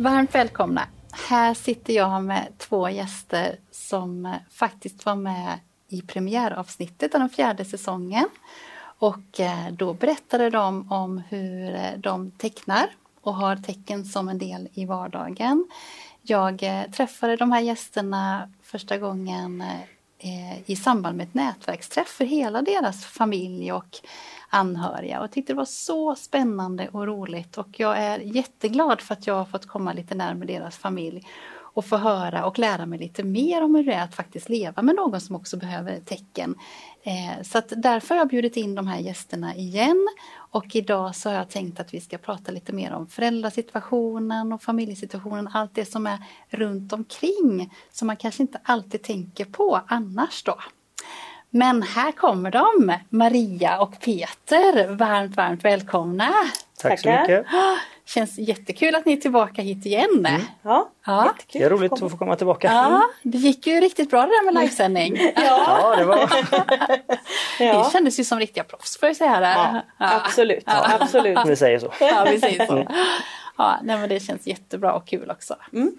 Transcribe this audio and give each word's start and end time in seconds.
Varmt 0.00 0.34
välkomna! 0.34 0.88
Här 1.28 1.54
sitter 1.54 1.92
jag 1.92 2.22
med 2.22 2.48
två 2.58 2.88
gäster 2.88 3.56
som 3.70 4.34
faktiskt 4.50 5.06
var 5.06 5.16
med 5.16 5.60
i 5.88 6.02
premiäravsnittet 6.02 7.14
av 7.14 7.20
den 7.20 7.28
fjärde 7.28 7.64
säsongen. 7.64 8.28
Och 8.98 9.40
eh, 9.40 9.72
då 9.72 9.94
berättade 9.94 10.50
de 10.50 10.92
om 10.92 11.18
hur 11.28 11.74
eh, 11.74 11.98
de 11.98 12.30
tecknar 12.30 12.86
och 13.20 13.34
har 13.34 13.56
tecken 13.56 14.04
som 14.04 14.28
en 14.28 14.38
del 14.38 14.68
i 14.72 14.84
vardagen. 14.84 15.68
Jag 16.22 16.62
eh, 16.62 16.90
träffade 16.90 17.36
de 17.36 17.52
här 17.52 17.60
gästerna 17.60 18.52
första 18.62 18.98
gången 18.98 19.64
Eh, 20.22 20.70
i 20.70 20.76
samband 20.76 21.16
med 21.16 21.26
ett 21.28 21.34
nätverksträff 21.34 22.08
för 22.08 22.24
hela 22.24 22.62
deras 22.62 23.04
familj 23.04 23.72
och 23.72 23.98
anhöriga. 24.48 25.20
Och 25.20 25.30
tyckte 25.30 25.52
det 25.52 25.56
var 25.56 25.64
så 25.64 26.14
spännande 26.14 26.88
och 26.88 27.06
roligt. 27.06 27.58
Och 27.58 27.80
jag 27.80 27.98
är 27.98 28.18
jätteglad 28.18 29.00
för 29.00 29.14
att 29.14 29.26
jag 29.26 29.34
har 29.34 29.44
fått 29.44 29.66
komma 29.66 29.92
lite 29.92 30.14
närmare 30.14 30.46
deras 30.46 30.76
familj 30.76 31.26
och 31.72 31.84
få 31.84 31.96
höra 31.96 32.44
och 32.46 32.58
lära 32.58 32.86
mig 32.86 32.98
lite 32.98 33.22
mer 33.22 33.62
om 33.62 33.74
hur 33.74 33.84
det 33.84 33.92
är 33.92 34.04
att 34.04 34.14
faktiskt 34.14 34.48
leva 34.48 34.82
med 34.82 34.94
någon 34.94 35.20
som 35.20 35.36
också 35.36 35.56
behöver 35.56 36.00
tecken. 36.00 36.54
Eh, 37.02 37.42
så 37.42 37.58
att 37.58 37.72
därför 37.76 38.14
har 38.14 38.20
jag 38.20 38.28
bjudit 38.28 38.56
in 38.56 38.74
de 38.74 38.86
här 38.86 38.98
gästerna 38.98 39.56
igen 39.56 40.08
och 40.32 40.76
idag 40.76 41.16
så 41.16 41.28
har 41.28 41.36
jag 41.36 41.48
tänkt 41.48 41.80
att 41.80 41.94
vi 41.94 42.00
ska 42.00 42.18
prata 42.18 42.52
lite 42.52 42.72
mer 42.72 42.92
om 42.92 43.06
föräldrasituationen 43.06 44.52
och 44.52 44.62
familjesituationen, 44.62 45.48
allt 45.48 45.74
det 45.74 45.84
som 45.84 46.06
är 46.06 46.18
runt 46.48 46.92
omkring 46.92 47.74
som 47.92 48.06
man 48.06 48.16
kanske 48.16 48.42
inte 48.42 48.60
alltid 48.62 49.02
tänker 49.02 49.44
på 49.44 49.80
annars 49.86 50.42
då. 50.42 50.56
Men 51.50 51.82
här 51.82 52.12
kommer 52.12 52.50
de, 52.50 52.94
Maria 53.08 53.80
och 53.80 54.00
Peter. 54.00 54.94
Varmt, 54.94 55.36
varmt 55.36 55.64
välkomna. 55.64 56.32
Tack 56.82 57.00
så 57.00 57.08
mycket. 57.08 57.46
Känns 58.04 58.38
jättekul 58.38 58.94
att 58.94 59.06
ni 59.06 59.12
är 59.12 59.16
tillbaka 59.16 59.62
hit 59.62 59.86
igen. 59.86 60.26
Mm. 60.26 60.40
Ja, 60.62 60.90
ja. 61.06 61.24
Jättekul. 61.24 61.60
Det 61.60 61.66
är 61.66 61.70
roligt 61.70 61.92
att 61.92 62.10
få 62.10 62.16
komma 62.16 62.36
tillbaka. 62.36 62.72
Ja, 62.72 63.10
det 63.22 63.38
gick 63.38 63.66
ju 63.66 63.80
riktigt 63.80 64.10
bra 64.10 64.20
det 64.20 64.26
där 64.26 64.44
med 64.44 64.54
livesändning. 64.54 65.16
ja. 65.36 65.36
ja, 65.36 65.96
det 65.96 66.04
var... 66.04 66.18
ja. 67.60 67.84
Det 67.84 67.90
kändes 67.92 68.20
ju 68.20 68.24
som 68.24 68.38
riktiga 68.38 68.64
proffs 68.64 68.98
får 68.98 69.08
jag 69.08 69.16
säga. 69.16 69.40
Ja, 69.40 70.06
absolut. 70.06 70.64
Ja. 70.66 70.98
absolut. 71.00 71.38
Vi 71.46 71.56
säger 71.56 71.78
så. 71.78 71.92
Ja, 72.00 72.26
vi 72.30 72.40
säger 72.40 72.66
så. 72.66 72.86
Ja, 73.58 73.78
nej, 73.82 73.98
men 73.98 74.08
det 74.08 74.20
känns 74.20 74.46
jättebra 74.46 74.92
och 74.92 75.06
kul 75.06 75.30
också. 75.30 75.56
Mm. 75.72 75.96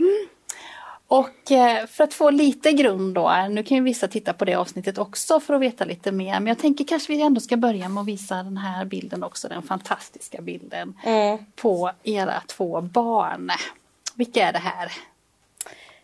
Och 1.11 1.51
eh, 1.51 1.85
för 1.85 2.03
att 2.03 2.13
få 2.13 2.29
lite 2.29 2.71
grund 2.71 3.15
då, 3.15 3.47
nu 3.49 3.63
kan 3.63 3.77
ju 3.77 3.83
vissa 3.83 4.07
titta 4.07 4.33
på 4.33 4.45
det 4.45 4.55
avsnittet 4.55 4.97
också 4.97 5.39
för 5.39 5.53
att 5.53 5.61
veta 5.61 5.85
lite 5.85 6.11
mer. 6.11 6.33
Men 6.33 6.47
jag 6.47 6.59
tänker 6.59 6.85
kanske 6.85 7.13
vi 7.13 7.21
ändå 7.21 7.41
ska 7.41 7.57
börja 7.57 7.89
med 7.89 8.01
att 8.01 8.07
visa 8.07 8.35
den 8.35 8.57
här 8.57 8.85
bilden 8.85 9.23
också, 9.23 9.47
den 9.47 9.61
fantastiska 9.61 10.41
bilden 10.41 10.93
mm. 11.03 11.37
på 11.55 11.91
era 12.03 12.41
två 12.47 12.81
barn. 12.81 13.51
Vilka 14.15 14.47
är 14.47 14.53
det 14.53 14.59
här? 14.59 14.91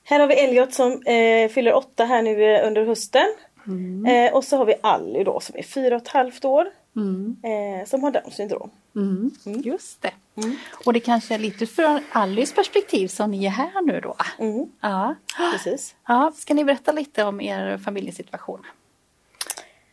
Här 0.04 0.20
har 0.20 0.28
vi 0.28 0.40
Elliot 0.40 0.74
som 0.74 0.92
eh, 0.92 1.50
fyller 1.50 1.74
åtta 1.74 2.06
här 2.06 2.22
nu 2.22 2.44
eh, 2.44 2.68
under 2.68 2.86
hösten. 2.86 3.28
Mm. 3.68 4.06
Eh, 4.06 4.34
och 4.34 4.44
så 4.44 4.58
har 4.58 4.66
vi 4.66 4.76
Ally 4.82 5.24
då 5.24 5.40
som 5.40 5.56
är 5.58 5.64
fyra 5.64 5.96
och 5.96 6.02
ett 6.02 6.08
halvt 6.08 6.46
år. 6.46 6.68
Mm. 6.98 7.36
Eh, 7.44 7.86
som 7.86 8.04
har 8.04 8.12
Downs 8.12 8.36
syndrom. 8.36 8.70
Mm. 8.96 9.32
mm. 9.46 9.62
Just 9.62 10.02
det. 10.02 10.12
Mm. 10.44 10.56
Och 10.86 10.94
det 10.94 11.00
kanske 11.00 11.34
är 11.36 11.40
lite 11.40 11.68
från 11.68 12.02
Allys 12.12 12.56
perspektiv 12.56 13.08
som 13.08 13.32
ni 13.32 13.46
är 13.46 13.50
här 13.50 13.86
nu 13.86 14.00
då. 14.02 14.16
Mm. 14.40 14.66
Ja. 14.82 15.16
Precis. 15.54 15.96
Ja. 16.08 16.32
Ska 16.36 16.54
ni 16.54 16.64
berätta 16.64 16.92
lite 16.92 17.24
om 17.24 17.42
er 17.42 17.78
familjesituation? 17.78 18.60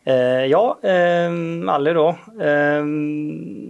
Eh, 0.03 0.45
ja, 0.45 0.79
eh, 0.81 1.31
Ally 1.67 1.93
då. 1.93 2.09
Eh, 2.39 2.85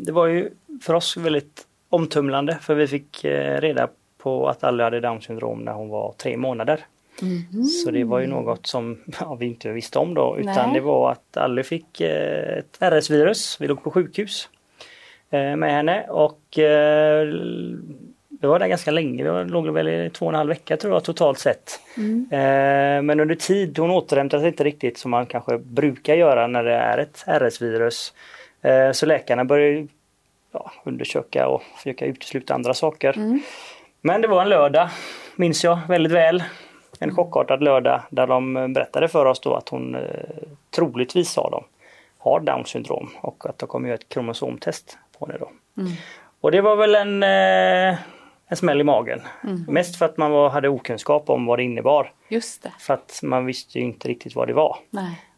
det 0.05 0.11
var 0.11 0.27
ju 0.27 0.51
för 0.81 0.93
oss 0.93 1.17
väldigt 1.17 1.67
omtumlande 1.89 2.57
för 2.61 2.75
vi 2.75 2.87
fick 2.87 3.23
eh, 3.23 3.61
reda 3.61 3.89
på 4.17 4.49
att 4.49 4.63
Ally 4.63 4.83
hade 4.83 4.99
Downs 4.99 5.23
syndrom 5.23 5.59
när 5.59 5.73
hon 5.73 5.89
var 5.89 6.13
tre 6.17 6.37
månader. 6.37 6.85
Mm. 7.21 7.63
Så 7.63 7.91
det 7.91 8.03
var 8.03 8.19
ju 8.19 8.27
något 8.27 8.67
som 8.67 8.97
ja, 9.19 9.35
vi 9.35 9.45
inte 9.45 9.71
visste 9.71 9.99
om 9.99 10.13
då 10.13 10.37
utan 10.39 10.53
Nej. 10.53 10.73
det 10.73 10.79
var 10.79 11.11
att 11.11 11.37
Ally 11.37 11.63
fick 11.63 12.01
eh, 12.01 12.57
ett 12.57 12.77
RS-virus. 12.79 13.57
Vi 13.61 13.67
låg 13.67 13.83
på 13.83 13.91
sjukhus 13.91 14.49
eh, 15.29 15.55
med 15.55 15.71
henne 15.71 16.05
och 16.09 16.59
eh, 16.59 17.27
vi 18.41 18.47
var 18.47 18.59
där 18.59 18.67
ganska 18.67 18.91
länge, 18.91 19.23
vi 19.23 19.49
låg 19.49 19.69
väl 19.69 19.87
i 19.87 20.09
två 20.09 20.25
och 20.25 20.31
en 20.31 20.37
halv 20.37 20.49
vecka 20.49 20.77
tror 20.77 20.93
jag 20.93 21.03
totalt 21.03 21.39
sett. 21.39 21.79
Mm. 21.97 23.05
Men 23.05 23.19
under 23.19 23.35
tid, 23.35 23.77
hon 23.77 23.91
återhämtade 23.91 24.41
sig 24.41 24.47
inte 24.47 24.63
riktigt 24.63 24.97
som 24.97 25.11
man 25.11 25.25
kanske 25.25 25.57
brukar 25.57 26.15
göra 26.15 26.47
när 26.47 26.63
det 26.63 26.73
är 26.73 26.97
ett 26.97 27.23
RS-virus. 27.27 28.13
Så 28.93 29.05
läkarna 29.05 29.45
började 29.45 29.87
ja, 30.51 30.71
undersöka 30.83 31.47
och 31.47 31.63
försöka 31.77 32.05
utesluta 32.05 32.53
andra 32.53 32.73
saker. 32.73 33.17
Mm. 33.17 33.41
Men 34.01 34.21
det 34.21 34.27
var 34.27 34.41
en 34.41 34.49
lördag, 34.49 34.89
minns 35.35 35.63
jag 35.63 35.79
väldigt 35.87 36.11
väl 36.11 36.43
en 36.99 37.15
chockartad 37.15 37.63
lördag 37.63 38.01
där 38.09 38.27
de 38.27 38.73
berättade 38.73 39.07
för 39.07 39.25
oss 39.25 39.39
då 39.39 39.55
att 39.55 39.69
hon 39.69 39.95
eh, 39.95 40.01
troligtvis 40.75 41.31
sa 41.31 41.49
de 41.49 41.63
har 42.25 42.39
Downs 42.39 42.67
syndrom 42.67 43.09
och 43.21 43.49
att 43.49 43.59
de 43.59 43.69
kommer 43.69 43.87
göra 43.87 43.95
ett 43.95 44.09
kromosomtest 44.09 44.97
på 45.19 45.25
henne 45.25 45.39
då. 45.39 45.51
Mm. 45.81 45.91
Och 46.41 46.51
det 46.51 46.61
var 46.61 46.75
väl 46.75 46.95
en, 46.95 47.23
eh, 47.23 47.99
en 48.47 48.57
smäll 48.57 48.81
i 48.81 48.83
magen. 48.83 49.21
Mm. 49.43 49.65
Mest 49.67 49.95
för 49.95 50.05
att 50.05 50.17
man 50.17 50.31
var, 50.31 50.49
hade 50.49 50.69
okunskap 50.69 51.29
om 51.29 51.45
vad 51.45 51.59
det 51.59 51.63
innebar. 51.63 52.11
Just 52.29 52.63
det. 52.63 52.71
För 52.79 52.93
att 52.93 53.19
man 53.23 53.45
visste 53.45 53.79
inte 53.79 54.07
riktigt 54.07 54.35
vad 54.35 54.47
det 54.47 54.53
var. 54.53 54.77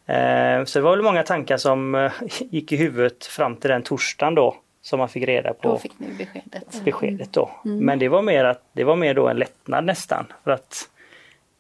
Eh, 0.06 0.64
så 0.64 0.80
det 0.80 0.84
var 0.84 0.92
väl 0.92 1.02
många 1.02 1.24
tankar 1.24 1.58
som 1.58 1.96
eh, 1.96 2.12
gick 2.40 2.72
i 2.72 2.78
huvudet 2.78 3.26
fram 3.26 3.56
till 3.56 3.70
den 3.70 3.84
torsdagen 3.84 4.36
då 4.36 4.56
som 4.82 5.00
man 5.00 5.10
fick 5.10 5.24
reda 5.24 5.54
på. 5.54 5.70
Då 5.70 5.78
fick 5.78 6.00
ni 6.00 6.08
beskedet. 6.18 6.82
Beskedet 6.86 7.34
då. 7.34 7.50
Mm. 7.66 7.86
Men 7.86 8.00
det 8.00 8.10
var 8.10 8.22
mer 8.22 8.46
att 8.46 8.64
det 8.74 8.84
var 8.84 8.96
mer 8.96 9.14
då 9.14 9.28
en 9.28 9.38
lättnad 9.38 9.86
nästan. 9.86 10.26
För 10.44 10.52
att 10.52 10.90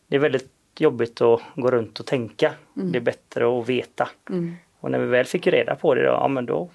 det 0.08 0.16
är 0.16 0.20
väldigt 0.20 0.52
jobbigt 0.78 1.22
att 1.22 1.42
gå 1.56 1.72
runt 1.72 2.00
och 2.00 2.06
tänka. 2.06 2.54
Mm. 2.78 2.92
Det 2.92 2.98
är 2.98 3.02
bättre 3.02 3.60
att 3.60 3.70
veta. 3.70 4.10
Mm. 4.30 4.56
Och 4.80 4.92
när 4.92 5.00
vi 5.00 5.06
väl 5.06 5.26
fick 5.26 5.48
reda 5.48 5.76
på 5.76 5.96
det 5.96 6.02
då, 6.04 6.12
ja 6.12 6.28
men 6.28 6.46
då 6.46 6.70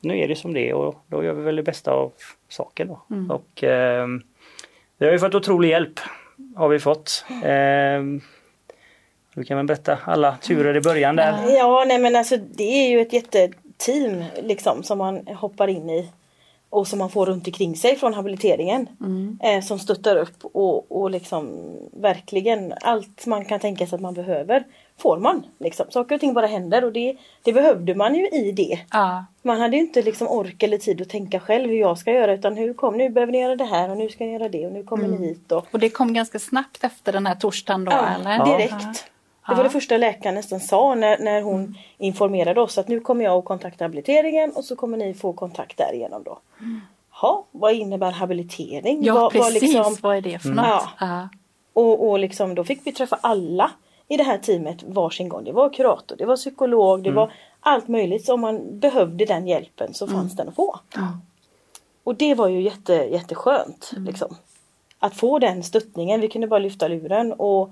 nu 0.00 0.18
är 0.18 0.28
det 0.28 0.36
som 0.36 0.54
det 0.54 0.68
är 0.68 0.74
och 0.74 1.04
då 1.06 1.24
gör 1.24 1.32
vi 1.32 1.42
väl 1.42 1.56
det 1.56 1.62
bästa 1.62 1.90
av 1.90 2.12
saken. 2.48 2.88
Då. 2.88 3.02
Mm. 3.10 3.30
Och 3.30 3.64
eh, 3.64 4.06
Vi 4.98 5.06
har 5.06 5.12
ju 5.12 5.18
fått 5.18 5.34
otrolig 5.34 5.68
hjälp 5.68 6.00
har 6.56 6.68
vi 6.68 6.78
fått. 6.78 7.24
Eh, 7.28 8.02
du 9.34 9.44
kan 9.44 9.56
väl 9.56 9.66
berätta 9.66 9.98
alla 10.04 10.36
turer 10.36 10.76
i 10.76 10.80
början 10.80 11.16
där? 11.16 11.56
Ja 11.56 11.84
nej 11.88 11.98
men 11.98 12.16
alltså 12.16 12.36
det 12.36 12.84
är 12.84 12.90
ju 12.90 13.00
ett 13.00 13.12
jätteteam 13.12 14.24
liksom 14.42 14.82
som 14.82 14.98
man 14.98 15.26
hoppar 15.26 15.68
in 15.68 15.90
i 15.90 16.10
och 16.72 16.88
som 16.88 16.98
man 16.98 17.10
får 17.10 17.26
runt 17.26 17.46
omkring 17.46 17.76
sig 17.76 17.96
från 17.96 18.14
habiliteringen. 18.14 18.88
Mm. 19.00 19.38
Eh, 19.42 19.62
som 19.62 19.78
stöttar 19.78 20.16
upp 20.16 20.44
och, 20.44 21.02
och 21.02 21.10
liksom 21.10 21.52
verkligen 21.92 22.74
allt 22.80 23.26
man 23.26 23.44
kan 23.44 23.60
tänka 23.60 23.86
sig 23.86 23.96
att 23.96 24.02
man 24.02 24.14
behöver 24.14 24.64
får 24.98 25.18
man. 25.18 25.46
Liksom. 25.58 25.86
Saker 25.90 26.14
och 26.14 26.20
ting 26.20 26.34
bara 26.34 26.46
händer 26.46 26.84
och 26.84 26.92
det, 26.92 27.16
det 27.42 27.52
behövde 27.52 27.94
man 27.94 28.14
ju 28.14 28.28
i 28.28 28.52
det. 28.52 28.78
Ja. 28.90 29.24
Man 29.42 29.60
hade 29.60 29.76
inte 29.76 30.02
liksom 30.02 30.28
ork 30.28 30.62
eller 30.62 30.78
tid 30.78 31.02
att 31.02 31.08
tänka 31.08 31.40
själv 31.40 31.70
hur 31.70 31.80
jag 31.80 31.98
ska 31.98 32.12
göra 32.12 32.32
utan 32.32 32.56
hur 32.56 32.74
kom, 32.74 32.96
nu 32.96 33.10
behöver 33.10 33.32
ni 33.32 33.40
göra 33.40 33.56
det 33.56 33.64
här 33.64 33.90
och 33.90 33.96
nu 33.96 34.08
ska 34.08 34.24
ni 34.24 34.32
göra 34.32 34.48
det 34.48 34.66
och 34.66 34.72
nu 34.72 34.82
kommer 34.82 35.04
mm. 35.04 35.20
ni 35.20 35.26
hit. 35.26 35.52
Och... 35.52 35.66
och 35.70 35.78
det 35.78 35.88
kom 35.88 36.14
ganska 36.14 36.38
snabbt 36.38 36.84
efter 36.84 37.12
den 37.12 37.26
här 37.26 37.34
torsdagen 37.34 37.84
då 37.84 37.92
ja, 37.92 38.08
eller? 38.14 38.58
direkt. 38.58 39.04
Det 39.48 39.54
var 39.54 39.64
det 39.64 39.70
första 39.70 39.96
läkaren 39.96 40.34
nästan 40.34 40.60
sa 40.60 40.94
när, 40.94 41.18
när 41.18 41.42
hon 41.42 41.60
mm. 41.60 41.74
informerade 41.98 42.60
oss 42.60 42.78
att 42.78 42.88
nu 42.88 43.00
kommer 43.00 43.24
jag 43.24 43.38
att 43.38 43.44
kontakta 43.44 43.84
habiliteringen 43.84 44.52
och 44.52 44.64
så 44.64 44.76
kommer 44.76 44.96
ni 44.96 45.14
få 45.14 45.32
kontakt 45.32 45.78
därigenom 45.78 46.22
då. 46.22 46.38
Mm. 46.60 46.80
Ha, 47.10 47.46
vad 47.50 47.74
innebär 47.74 48.10
habilitering? 48.10 49.04
Ja 49.04 49.14
vad, 49.14 49.32
precis, 49.32 49.44
vad, 49.44 49.62
liksom, 49.62 49.96
vad 50.00 50.16
är 50.16 50.20
det 50.20 50.38
för 50.38 50.48
något? 50.48 50.66
Ja. 51.00 51.06
Uh. 51.06 51.24
Och, 51.72 52.10
och 52.10 52.18
liksom, 52.18 52.54
då 52.54 52.64
fick 52.64 52.86
vi 52.86 52.92
träffa 52.92 53.18
alla 53.20 53.70
i 54.08 54.16
det 54.16 54.22
här 54.22 54.38
teamet 54.38 54.82
varsin 54.82 55.28
gång. 55.28 55.44
Det 55.44 55.52
var 55.52 55.70
kurator, 55.70 56.16
det 56.16 56.24
var 56.24 56.36
psykolog, 56.36 57.02
det 57.02 57.08
mm. 57.08 57.16
var 57.16 57.32
allt 57.60 57.88
möjligt. 57.88 58.24
Så 58.24 58.34
om 58.34 58.40
man 58.40 58.80
behövde 58.80 59.24
den 59.24 59.46
hjälpen 59.46 59.94
så 59.94 60.06
fanns 60.06 60.32
mm. 60.32 60.36
den 60.36 60.48
att 60.48 60.54
få. 60.54 60.80
Och 62.04 62.14
det 62.14 62.34
var 62.34 62.48
ju 62.48 62.62
jätte, 62.62 62.92
jätteskönt. 62.92 63.90
Mm. 63.92 64.04
Liksom. 64.04 64.36
Att 64.98 65.16
få 65.16 65.38
den 65.38 65.62
stöttningen. 65.62 66.20
Vi 66.20 66.28
kunde 66.28 66.46
bara 66.46 66.58
lyfta 66.58 66.88
luren 66.88 67.32
och 67.32 67.70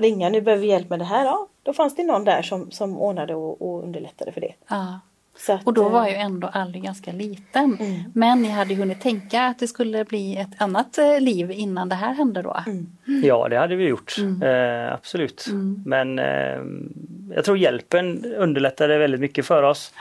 ringa, 0.00 0.28
nu 0.28 0.40
behöver 0.40 0.62
vi 0.62 0.68
hjälp 0.68 0.90
med 0.90 0.98
det 0.98 1.04
här. 1.04 1.24
Ja, 1.24 1.46
då 1.62 1.72
fanns 1.72 1.96
det 1.96 2.04
någon 2.04 2.24
där 2.24 2.42
som, 2.42 2.70
som 2.70 2.98
ordnade 2.98 3.34
och, 3.34 3.62
och 3.62 3.82
underlättade 3.84 4.32
för 4.32 4.40
det. 4.40 4.52
Ja. 4.68 5.00
Så 5.36 5.52
att, 5.52 5.66
Och 5.66 5.74
då 5.74 5.88
var 5.88 6.06
eh, 6.06 6.12
ju 6.12 6.14
ändå 6.14 6.48
Ally 6.52 6.78
ganska 6.80 7.12
liten. 7.12 7.76
Mm. 7.80 8.02
Men 8.14 8.42
ni 8.42 8.48
hade 8.48 8.74
ju 8.74 8.80
hunnit 8.80 9.00
tänka 9.00 9.42
att 9.42 9.58
det 9.58 9.68
skulle 9.68 10.04
bli 10.04 10.36
ett 10.36 10.62
annat 10.62 10.98
eh, 10.98 11.20
liv 11.20 11.50
innan 11.50 11.88
det 11.88 11.94
här 11.94 12.14
hände 12.14 12.42
då. 12.42 12.56
Mm. 12.66 12.86
Ja, 13.24 13.48
det 13.48 13.56
hade 13.58 13.76
vi 13.76 13.84
gjort. 13.88 14.16
Mm. 14.18 14.42
Eh, 14.42 14.92
absolut. 14.94 15.46
Men 15.84 16.18
eh, 16.18 16.60
jag 17.34 17.44
tror 17.44 17.58
hjälpen 17.58 18.24
underlättade 18.38 18.98
väldigt 18.98 19.20
mycket 19.20 19.46
för 19.46 19.62
oss. 19.62 19.94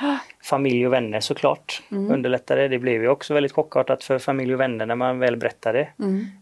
Familj 0.43 0.87
och 0.87 0.93
vänner 0.93 1.19
såklart 1.19 1.81
Mm. 1.91 2.11
underlättade. 2.11 2.67
Det 2.67 2.79
blev 2.79 3.01
ju 3.01 3.07
också 3.09 3.33
väldigt 3.33 3.51
chockartat 3.51 4.03
för 4.03 4.19
familj 4.19 4.53
och 4.53 4.59
vänner 4.59 4.85
när 4.85 4.95
man 4.95 5.19
väl 5.19 5.37
berättade. 5.37 5.87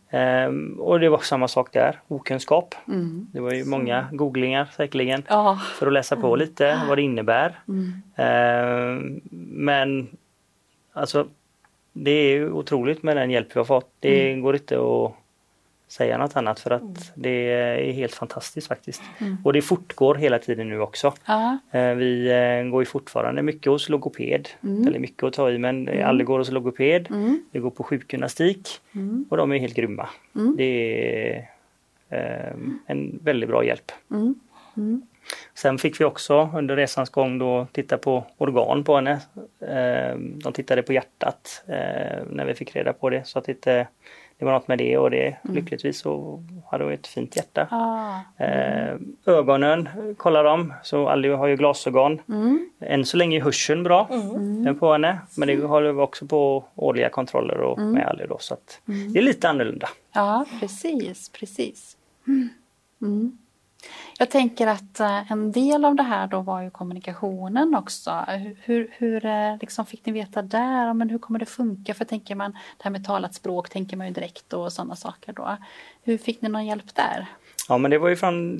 Mm. 0.09 0.73
Eh, 0.73 0.79
och 0.79 0.99
det 0.99 1.09
var 1.09 1.17
samma 1.17 1.47
sak 1.47 1.73
där, 1.73 1.99
okunskap. 2.07 2.75
Mm. 2.87 3.27
Det 3.33 3.39
var 3.39 3.51
ju 3.53 3.65
många 3.65 4.07
googlingar 4.11 4.67
säkerligen 4.77 5.23
Ja. 5.29 5.59
för 5.79 5.87
att 5.87 5.93
läsa 5.93 6.15
på 6.15 6.35
lite 6.35 6.81
vad 6.89 6.97
det 6.97 7.01
innebär. 7.01 7.59
Mm. 7.67 7.93
Eh, 8.15 9.19
men 9.51 10.07
alltså 10.93 11.27
det 11.93 12.11
är 12.11 12.51
otroligt 12.51 13.03
med 13.03 13.17
den 13.17 13.31
hjälp 13.31 13.47
vi 13.55 13.59
har 13.59 13.65
fått. 13.65 13.89
Det 13.99 14.29
Mm. 14.31 14.41
går 14.41 14.55
inte 14.55 14.75
att 14.79 15.11
säga 15.87 16.17
något 16.17 16.35
annat 16.35 16.59
för 16.59 16.71
att 16.71 17.11
det 17.15 17.51
är 17.51 17.91
helt 17.91 18.13
fantastiskt 18.15 18.67
faktiskt. 18.67 19.01
Mm. 19.19 19.37
Och 19.43 19.53
det 19.53 19.61
fortgår 19.61 20.15
hela 20.15 20.39
tiden 20.39 20.69
nu 20.69 20.79
också. 20.81 21.13
Ja. 21.25 21.57
Eh, 21.71 21.93
Vi 21.93 22.27
eh, 22.31 22.69
går 22.71 22.81
ju 22.81 22.85
fortfarande 22.85 23.41
mycket 23.41 23.71
hos 23.71 23.89
logoped. 23.89 24.49
Eller 24.87 24.99
mycket 24.99 25.23
att 25.23 25.33
ta 25.33 25.51
i 25.51 25.57
men 25.57 25.87
mm. 25.87 26.07
alla 26.09 26.23
går 26.23 26.39
hos 26.39 26.51
logoped. 26.51 27.07
Mm. 27.11 27.43
Vi 27.51 27.59
går 27.59 27.69
på 27.69 27.83
sjukgymnastik 27.83 28.69
Mm. 28.95 29.25
och 29.29 29.37
de 29.37 29.51
är 29.51 29.57
helt 29.59 29.75
grymma. 29.75 30.09
Mm. 30.35 30.55
Det 30.57 30.63
är 31.33 31.49
eh, 32.09 32.53
en 32.85 33.19
väldigt 33.23 33.49
bra 33.49 33.63
hjälp. 33.65 33.91
Mm. 34.11 34.35
Mm. 34.77 35.01
Sen 35.53 35.77
fick 35.77 36.01
vi 36.01 36.05
också 36.05 36.49
under 36.55 36.75
resans 36.75 37.09
gång 37.09 37.37
då 37.39 37.67
titta 37.71 37.97
på 37.97 38.23
organ 38.37 38.83
på 38.83 38.95
henne. 38.95 39.11
Eh, 39.59 40.17
De 40.17 40.53
tittade 40.53 40.81
på 40.81 40.93
hjärtat 40.93 41.63
eh, 41.67 42.23
när 42.29 42.45
vi 42.45 42.53
fick 42.53 42.75
reda 42.75 42.93
på 42.93 43.09
det 43.09 43.27
så 43.27 43.39
att 43.39 43.45
det, 43.45 43.51
inte, 43.51 43.87
det 44.39 44.45
var 44.45 44.51
något 44.51 44.67
med 44.67 44.77
det 44.77 44.97
och 44.97 45.11
det 45.11 45.37
lyckligtvis 45.41 45.99
så 45.99 46.43
hade 46.71 46.83
hon 46.83 46.93
ett 46.93 47.07
fint 47.07 47.35
hjärta. 47.35 47.67
Ja. 47.71 48.21
Eh, 48.45 48.95
ögonen 49.25 49.89
kollar 50.17 50.43
de, 50.43 50.73
så 50.83 51.07
Ally 51.07 51.29
har 51.29 51.47
ju 51.47 51.55
glasögon. 51.55 52.21
Mm. 52.29 52.69
Än 52.79 53.05
så 53.05 53.17
länge 53.17 53.37
är 53.37 53.41
hörseln 53.41 53.83
bra 53.83 54.09
eh, 54.67 54.73
på 54.73 54.91
henne 54.91 55.19
men 55.37 55.47
det 55.47 55.55
håller 55.55 55.91
vi 55.91 56.01
också 56.01 56.25
på 56.25 56.63
årliga 56.75 57.09
kontroller 57.09 57.57
och 57.57 57.79
med 57.79 58.07
Ally 58.07 58.25
då 58.25 58.37
så 58.39 58.53
att 58.53 58.81
det 59.13 59.19
är 59.19 59.23
lite 59.23 59.49
annorlunda. 59.49 59.89
ja, 60.13 60.45
precis, 60.59 61.29
precis. 61.29 61.97
Mm. 63.83 63.87
Mm. 63.87 64.15
Jag 64.19 64.29
tänker 64.29 64.67
att 64.67 64.99
eh, 64.99 65.31
en 65.31 65.51
del 65.51 65.85
av 65.85 65.95
det 65.95 66.03
här 66.03 66.27
då 66.27 66.41
var 66.41 66.61
ju 66.61 66.69
kommunikationen 66.69 67.75
också. 67.75 68.25
Hur, 68.63 68.89
hur, 68.97 69.25
eh, 69.25 69.57
liksom 69.61 69.85
fick 69.85 70.05
ni 70.05 70.11
veta 70.11 70.41
där? 70.41 70.93
Men 70.93 71.09
hur 71.09 71.17
kommer 71.19 71.39
det 71.39 71.45
funka? 71.45 71.93
För 71.93 72.05
tänker 72.05 72.35
man 72.35 72.51
det 72.51 72.83
här 72.83 72.91
med 72.91 73.05
talat 73.05 73.33
språk 73.33 73.69
tänker 73.69 73.97
man 73.97 74.07
ju 74.07 74.13
direkt 74.13 74.53
och 74.53 74.73
sådana 74.73 74.95
saker 74.95 75.33
då. 75.33 75.57
Hur 76.03 76.17
fick 76.17 76.41
ni 76.41 76.49
någon 76.49 76.65
hjälp 76.65 76.95
där? 76.95 77.25
Ja 77.69 77.77
men 77.77 77.91
det 77.91 77.97
var 77.97 78.09
ju 78.09 78.15
från 78.15 78.59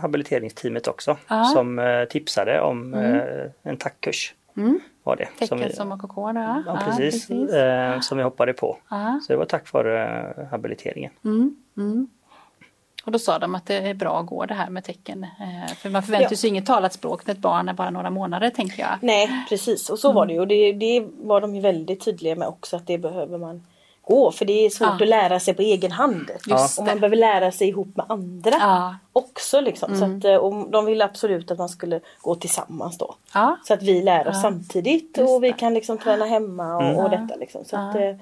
habiliteringsteamet 0.00 0.86
också 0.88 1.16
Ja. 1.28 1.44
som 1.44 1.78
eh, 1.78 2.04
tipsade 2.04 2.60
om 2.60 2.94
eh, 2.94 3.22
en 3.62 3.76
tackkurs. 3.76 4.34
Mm. 4.56 4.80
Var 5.02 5.16
det, 5.16 5.46
som 5.46 5.58
vi, 5.58 5.64
Tecken 5.64 5.76
som 5.76 5.92
AKK 5.92 6.14
då? 6.32 6.40
Ja, 6.40 6.62
ja, 6.66 6.80
precis, 6.84 7.30
Eh, 7.30 8.00
som 8.00 8.18
vi 8.18 8.24
hoppade 8.24 8.52
på. 8.52 8.76
Så 9.26 9.32
det 9.32 9.36
var 9.36 9.44
tack 9.44 9.72
vare 9.72 10.48
habiliteringen. 10.50 11.12
Mm. 11.24 11.56
Mm. 13.08 13.12
Och 13.12 13.12
då 13.12 13.18
sa 13.18 13.38
de 13.38 13.54
att 13.54 13.66
det 13.66 13.74
är 13.76 13.94
bra 13.94 14.20
att 14.20 14.26
gå 14.26 14.46
det 14.46 14.54
här 14.54 14.70
med 14.70 14.84
tecken. 14.84 15.24
Eh, 15.24 15.74
för 15.74 15.90
man 15.90 16.02
förväntar 16.02 16.28
Ja. 16.30 16.36
sig 16.36 16.50
inget 16.50 16.66
talat 16.66 16.92
språk 16.92 17.26
när 17.26 17.34
ett 17.34 17.40
barn 17.40 17.68
är 17.68 17.72
bara 17.72 17.90
några 17.90 18.10
månader 18.10 18.50
tänker 18.50 18.80
jag. 18.82 18.98
Nej 19.00 19.30
precis 19.48 19.90
och 19.90 19.98
så 19.98 20.12
var 20.12 20.26
det 20.26 20.32
ju 20.32 20.40
och 20.40 20.46
det, 20.48 20.72
det 20.72 21.04
var 21.22 21.40
de 21.40 21.54
ju 21.54 21.60
väldigt 21.60 22.04
tydliga 22.04 22.36
med 22.36 22.48
också 22.48 22.76
att 22.76 22.86
det 22.86 22.98
behöver 22.98 23.38
man 23.38 23.62
gå 24.02 24.30
för 24.32 24.44
det 24.44 24.52
är 24.66 24.70
svårt 24.70 24.88
Ja. 24.88 24.94
att 25.04 25.08
lära 25.08 25.40
sig 25.40 25.54
på 25.54 25.62
egen 25.62 25.92
hand. 25.92 26.30
Just 26.46 26.78
och 26.78 26.84
det. 26.84 26.90
man 26.90 27.00
behöver 27.00 27.16
lära 27.16 27.52
sig 27.52 27.68
ihop 27.68 27.88
med 27.96 28.06
andra 28.08 28.50
Ja. 28.60 28.96
också. 29.12 29.60
Liksom. 29.60 29.98
Så 29.98 30.04
att, 30.04 30.24
eh, 30.24 30.36
och 30.36 30.70
de 30.70 30.84
ville 30.86 31.04
absolut 31.04 31.50
att 31.50 31.58
man 31.58 31.68
skulle 31.68 32.00
gå 32.22 32.34
tillsammans 32.34 32.98
då. 32.98 33.14
Ja. 33.34 33.56
Så 33.64 33.74
att 33.74 33.82
vi 33.82 34.02
lär 34.02 34.28
oss 34.28 34.34
Ja. 34.36 34.42
samtidigt 34.42 35.16
Just 35.18 35.30
och 35.30 35.44
vi 35.44 35.50
det. 35.50 35.56
kan 35.58 35.74
liksom 35.74 35.98
träna 35.98 36.24
hemma 36.24 36.76
och, 36.76 36.82
Mm. 36.82 36.96
och 36.96 37.10
detta. 37.10 37.34
Liksom. 37.40 37.64
Så 37.64 37.76
Ja. 37.76 37.88
att, 37.90 37.96
eh, 37.96 38.14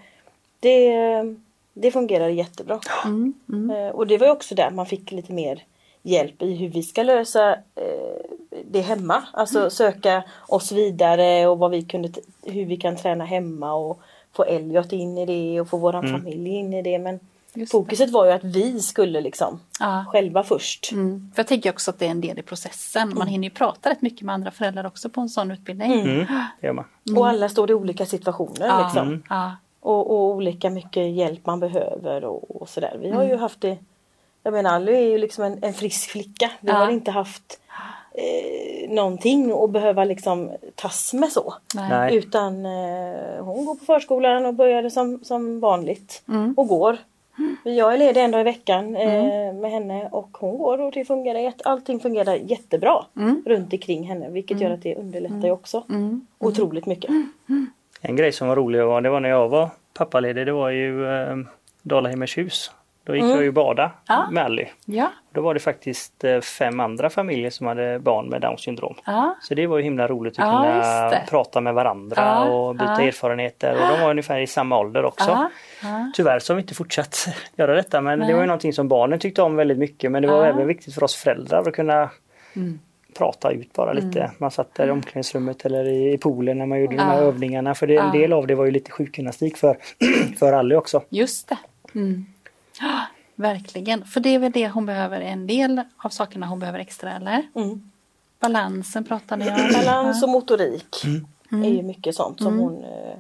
det, 0.60 1.36
det 1.78 1.90
fungerar 1.90 2.28
jättebra. 2.28 2.80
Mm. 3.04 3.34
Mm. 3.52 3.70
Eh, 3.70 3.88
Och 3.92 4.06
det 4.06 4.18
var 4.18 4.26
ju 4.26 4.32
också 4.32 4.54
där 4.54 4.70
man 4.70 4.86
fick 4.86 5.12
lite 5.12 5.32
mer 5.32 5.62
hjälp 6.02 6.42
i 6.42 6.54
hur 6.54 6.68
vi 6.68 6.82
ska 6.82 7.02
lösa 7.02 7.52
eh, 7.52 8.26
det 8.64 8.80
hemma. 8.80 9.22
Alltså 9.32 9.58
Mm. 9.58 9.70
söka 9.70 10.22
oss 10.48 10.72
vidare 10.72 11.46
och 11.46 11.58
vad 11.58 11.70
vi 11.70 11.82
kunde, 11.82 12.08
hur 12.42 12.66
vi 12.66 12.76
kan 12.76 12.96
träna 12.96 13.24
hemma 13.24 13.72
och 13.74 14.00
få 14.32 14.44
Elliot 14.44 14.92
in 14.92 15.18
i 15.18 15.26
det 15.26 15.60
och 15.60 15.68
få 15.68 15.76
våran 15.76 16.04
Mm. 16.06 16.20
familj 16.20 16.48
in 16.50 16.72
i 16.74 16.82
det. 16.82 16.98
Men 16.98 17.14
Just 17.54 17.72
det. 17.72 17.78
fokuset 17.78 18.10
var 18.10 18.26
ju 18.26 18.32
att 18.32 18.44
vi 18.44 18.80
skulle 18.80 19.20
liksom 19.20 19.60
Ja. 19.80 20.04
själva 20.08 20.42
först. 20.42 20.92
Mm. 20.92 21.30
För 21.34 21.40
jag 21.40 21.46
tänker 21.46 21.70
också 21.70 21.90
att 21.90 21.98
det 21.98 22.06
är 22.06 22.10
en 22.10 22.20
del 22.20 22.38
i 22.38 22.42
processen. 22.42 23.12
Man 23.14 23.26
hinner 23.26 23.48
ju 23.48 23.54
prata 23.54 23.90
rätt 23.90 24.02
mycket 24.02 24.22
med 24.22 24.34
andra 24.34 24.50
föräldrar 24.50 24.86
också 24.86 25.08
på 25.08 25.20
en 25.20 25.28
sån 25.28 25.50
utbildning. 25.50 25.92
Mm, 26.00 26.26
det. 26.60 27.16
Och 27.18 27.28
alla 27.28 27.48
står 27.48 27.70
i 27.70 27.74
olika 27.74 28.06
situationer 28.06 28.66
Ja. 28.66 28.82
liksom. 28.84 29.22
Mm. 29.86 29.96
Och, 29.98 30.10
och 30.10 30.34
olika 30.36 30.70
mycket 30.70 31.10
hjälp 31.10 31.46
man 31.46 31.60
behöver 31.60 32.24
och, 32.24 32.62
och 32.62 32.68
sådär. 32.68 32.96
Vi 33.00 33.10
har 33.10 33.22
Mm. 33.22 33.28
ju 33.28 33.36
haft 33.36 33.60
det 33.60 33.78
Jag 34.42 34.52
menar 34.52 34.74
Ally 34.76 34.92
är 34.92 35.00
ju 35.10 35.18
liksom 35.18 35.44
en, 35.44 35.58
en 35.62 35.74
frisk 35.74 36.10
flicka. 36.10 36.50
Vi 36.60 36.68
Ja. 36.68 36.74
har 36.74 36.90
inte 36.90 37.10
haft 37.10 37.60
eh, 38.14 38.90
någonting 38.90 39.52
att 39.64 39.70
behöva 39.70 40.04
liksom 40.04 40.50
tas 40.74 41.12
med 41.12 41.32
så. 41.32 41.54
Nej. 41.74 42.16
Utan 42.16 42.66
eh, 42.66 43.44
hon 43.44 43.64
går 43.64 43.74
på 43.74 43.84
förskolan 43.84 44.46
och 44.46 44.54
började 44.54 44.90
som, 44.90 45.24
som 45.24 45.60
vanligt. 45.60 46.22
Mm. 46.28 46.54
Och 46.56 46.68
går. 46.68 46.96
Jag 47.64 47.94
är 47.94 47.98
ledig 47.98 48.24
en 48.24 48.30
dag 48.30 48.40
i 48.40 48.44
veckan 48.44 48.96
eh, 48.96 49.52
med 49.54 49.70
henne 49.70 50.08
och 50.12 50.36
hon 50.40 50.58
går 50.58 50.80
och 50.80 50.92
det 50.92 51.04
fungerar, 51.04 51.38
jätte- 51.38 51.64
allting 51.68 52.00
fungerar 52.00 52.34
jättebra 52.34 53.04
Mm. 53.16 53.42
runt 53.46 53.72
omkring 53.72 54.02
henne 54.04 54.28
vilket 54.30 54.60
gör 54.60 54.70
att 54.70 54.82
det 54.82 54.96
underlättar 54.96 55.44
ju 55.44 55.50
också 55.50 55.82
Mm. 55.88 56.26
otroligt 56.38 56.86
mycket. 56.86 57.10
En 58.08 58.16
grej 58.16 58.32
som 58.32 58.48
var 58.48 58.56
rolig 58.56 58.84
var, 58.84 59.00
det 59.00 59.10
var 59.10 59.20
när 59.20 59.28
jag 59.28 59.48
var 59.48 59.70
pappaledig, 59.94 60.46
det 60.46 60.52
var 60.52 60.70
ju 60.70 61.06
eh, 61.06 61.36
Dalahimmers 61.82 62.38
Då 63.04 63.14
gick 63.14 63.24
jag 63.24 63.42
ju 63.42 63.52
bada 63.52 63.90
Ja. 64.08 64.28
med 64.30 64.44
Ally. 64.44 64.66
Ja. 64.84 65.12
Då 65.32 65.40
var 65.40 65.54
det 65.54 65.60
faktiskt 65.60 66.24
eh, 66.24 66.40
fem 66.40 66.80
andra 66.80 67.10
familjer 67.10 67.50
som 67.50 67.66
hade 67.66 67.98
barn 67.98 68.28
med 68.28 68.40
Downs 68.40 68.60
syndrom. 68.60 68.94
Ja. 69.06 69.36
Så 69.42 69.54
det 69.54 69.66
var 69.66 69.76
ju 69.76 69.82
himla 69.82 70.06
roligt 70.06 70.38
att 70.38 70.44
kunna 70.44 71.20
prata 71.30 71.60
med 71.60 71.74
varandra 71.74 72.44
och 72.44 72.74
byta 72.74 73.02
erfarenheter. 73.02 73.72
Och 73.72 73.96
de 73.96 74.00
var 74.02 74.10
ungefär 74.10 74.40
i 74.40 74.46
samma 74.46 74.78
ålder 74.78 75.04
också. 75.04 75.48
Tyvärr 76.14 76.38
så 76.38 76.52
har 76.52 76.56
vi 76.56 76.62
inte 76.62 76.74
fortsatt 76.74 77.26
göra 77.56 77.74
detta 77.74 78.00
men 78.00 78.18
Nej. 78.18 78.28
det 78.28 78.34
var 78.34 78.40
ju 78.40 78.46
någonting 78.46 78.72
som 78.72 78.88
barnen 78.88 79.18
tyckte 79.18 79.42
om 79.42 79.56
väldigt 79.56 79.78
mycket 79.78 80.10
men 80.12 80.22
det 80.22 80.28
var 80.28 80.46
även 80.46 80.66
viktigt 80.66 80.94
för 80.94 81.04
oss 81.04 81.14
föräldrar 81.16 81.68
att 81.68 81.72
kunna 81.74 82.10
Mm. 82.56 82.78
Prata 83.18 83.50
ut 83.50 83.72
bara 83.72 83.92
lite. 83.92 84.30
Man 84.38 84.50
satt 84.50 84.74
där 84.74 84.86
i 84.88 84.90
omklädningsrummet 84.90 85.64
eller 85.66 85.88
i, 85.88 86.18
poolen 86.18 86.58
när 86.58 86.66
man 86.66 86.80
gjorde 86.80 86.96
de 86.96 87.02
här 87.02 87.16
Ja. 87.22 87.22
övningarna 87.22 87.74
för 87.74 87.86
det, 87.86 87.96
en 87.96 88.06
Ja. 88.06 88.12
del 88.20 88.32
av 88.32 88.46
det 88.46 88.54
var 88.54 88.64
ju 88.64 88.70
lite 88.70 88.90
sjukgymnastik 88.90 89.56
för, 89.56 89.78
för 90.38 90.52
Ally 90.52 90.74
också. 90.74 91.02
Just 91.08 91.48
det. 91.48 91.58
Mm. 91.94 92.26
Ja, 92.80 93.00
verkligen. 93.34 94.04
För 94.04 94.20
det 94.20 94.34
är 94.34 94.38
väl 94.38 94.52
det 94.52 94.68
hon 94.68 94.86
behöver, 94.86 95.20
en 95.20 95.46
del 95.46 95.82
av 95.96 96.08
sakerna 96.08 96.46
hon 96.46 96.60
behöver 96.60 96.78
extra 96.78 97.12
eller? 97.12 97.42
Mm. 97.54 97.90
Balansen 98.40 99.04
pratar 99.04 99.36
ni 99.36 99.48
om. 99.50 99.56
Balans 99.72 100.22
och 100.22 100.28
motorik 100.28 100.96
Mm. 101.52 101.64
är 101.64 101.68
ju 101.76 101.82
mycket 101.82 102.14
sånt 102.14 102.42
som 102.42 102.58
hon 102.58 102.84
eh, 102.84 103.18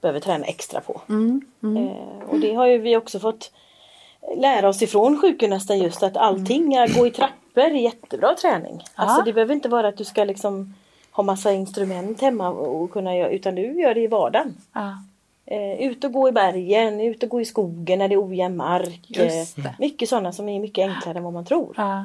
behöver 0.00 0.20
träna 0.20 0.44
extra 0.44 0.80
på. 0.80 1.00
Mm. 1.08 1.40
Mm. 1.62 1.76
Eh, 1.76 1.92
och 2.28 2.40
det 2.40 2.54
har 2.54 2.66
ju 2.66 2.78
vi 2.78 2.96
också 2.96 3.18
fått 3.20 3.52
lära 4.36 4.68
oss 4.68 4.82
ifrån 4.82 5.20
sjukgymnasten 5.20 5.78
just 5.78 6.02
att 6.02 6.16
allting, 6.16 6.74
är 6.74 6.98
gå 6.98 7.06
i 7.06 7.10
trappor 7.10 7.34
är 7.60 7.70
jättebra 7.70 8.34
träning. 8.34 8.82
Alltså 8.94 9.18
Ja. 9.20 9.24
det 9.24 9.32
behöver 9.32 9.54
inte 9.54 9.68
vara 9.68 9.88
att 9.88 9.96
du 9.96 10.04
ska 10.04 10.24
liksom 10.24 10.74
ha 11.10 11.22
massa 11.22 11.52
instrument 11.52 12.20
hemma 12.20 12.48
och 12.48 12.90
kunna 12.90 13.16
göra 13.16 13.30
utan 13.30 13.54
du 13.54 13.80
gör 13.80 13.94
det 13.94 14.00
i 14.00 14.06
vardagen. 14.06 14.56
Ja. 14.72 14.98
Eh, 15.46 15.80
ut 15.82 16.04
och 16.04 16.12
gå 16.12 16.28
i 16.28 16.32
bergen, 16.32 17.00
ut 17.00 17.22
och 17.22 17.28
gå 17.28 17.40
i 17.40 17.44
skogen 17.44 17.98
när 17.98 18.08
det 18.08 18.14
är 18.14 18.26
ojämn 18.28 18.56
mark. 18.56 19.16
Eh, 19.18 19.70
mycket 19.78 20.08
sådana 20.08 20.32
som 20.32 20.48
är 20.48 20.60
mycket 20.60 20.88
enklare 20.88 21.18
än 21.18 21.24
vad 21.24 21.32
man 21.32 21.44
tror. 21.44 21.74
Ja. 21.76 22.04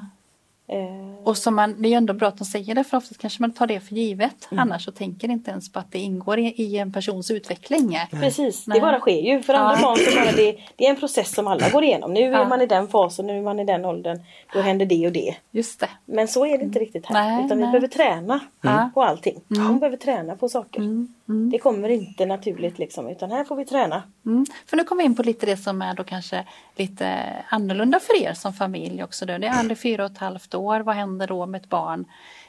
Eh, 0.70 1.24
Och 1.28 1.38
som 1.38 1.56
man, 1.56 1.82
det 1.82 1.88
är 1.88 1.90
ju 1.90 1.96
ändå 1.96 2.14
bra 2.14 2.28
att 2.28 2.38
de 2.38 2.46
säger 2.46 2.76
det 2.76 2.84
för 2.84 2.98
oftast 2.98 3.22
kanske 3.22 3.42
man 3.44 3.52
tar 3.52 3.68
det 3.68 3.80
för 3.80 3.96
givet. 3.96 4.48
Annars 4.52 4.86
så 4.86 4.92
tänker 4.92 5.30
inte 5.30 5.52
ens 5.52 5.72
på 5.72 5.80
att 5.80 5.92
det 5.92 6.00
ingår 6.00 6.40
i, 6.40 6.44
i 6.48 6.78
en 6.78 6.94
persons 6.94 7.32
utveckling. 7.32 7.98
Precis, 8.12 8.68
Nej. 8.68 8.76
det 8.80 8.82
bara 8.82 9.00
sker 9.00 9.22
ju. 9.22 9.42
För 9.42 9.54
andra 9.54 9.76
Ja. 9.76 9.82
barn 9.82 9.98
så 9.98 10.16
bara 10.20 10.32
det, 10.32 10.58
det 10.76 10.86
är 10.86 10.90
en 10.90 10.96
process 10.96 11.36
som 11.36 11.48
alla 11.48 11.70
går 11.70 11.84
igenom. 11.84 12.14
Nu 12.14 12.20
Ja. 12.20 12.38
är 12.42 12.46
man 12.48 12.62
i 12.62 12.66
den 12.66 12.88
fasen, 12.88 13.28
nu 13.28 13.38
är 13.38 13.42
man 13.42 13.60
i 13.60 13.66
den 13.66 13.86
åldern. 13.86 14.20
Då 14.54 14.62
händer 14.62 14.86
det 14.86 15.06
och 15.08 15.12
det. 15.14 15.36
Just 15.52 15.80
det. 15.80 15.90
Men 16.06 16.28
så 16.28 16.46
är 16.46 16.58
det 16.58 16.64
inte 16.64 16.80
riktigt 16.80 17.06
här. 17.06 17.14
Nej, 17.16 17.46
utan 17.46 17.58
vi 17.58 17.64
nej. 17.64 17.72
behöver 17.72 17.88
träna 17.88 18.40
Ja. 18.62 18.90
på 18.94 19.04
allting. 19.04 19.42
Hon 19.50 19.80
behöver 19.80 19.98
träna 19.98 20.36
på 20.36 20.50
saker. 20.50 20.80
Mm. 20.80 21.14
Mm. 21.30 21.50
Det 21.50 21.58
kommer 21.60 21.90
inte 21.90 22.26
naturligt 22.26 22.80
liksom 22.80 23.08
utan 23.08 23.32
här 23.32 23.44
får 23.44 23.56
vi 23.56 23.66
träna. 23.66 24.04
Mm. 24.26 24.46
För 24.66 24.78
nu 24.78 24.84
kommer 24.84 25.04
vi 25.04 25.06
in 25.06 25.16
på 25.16 25.24
lite 25.24 25.46
det 25.46 25.58
som 25.58 25.82
är 25.82 25.94
då 25.94 26.04
kanske 26.04 26.44
lite 26.76 27.20
annorlunda 27.50 28.00
för 28.00 28.24
er 28.24 28.34
som 28.34 28.54
familj 28.54 29.04
också. 29.04 29.26
Då. 29.26 29.38
Det 29.38 29.48
är 29.48 29.60
Ally 29.60 29.76
fyra 29.76 30.06
och 30.06 30.12
ett 30.12 30.18
halvt 30.18 30.54
år. 30.56 30.57
Vad 30.58 30.96
händer 30.96 31.28
då 31.28 31.46
med 31.46 31.62
ett 31.62 31.70
barn 31.70 32.06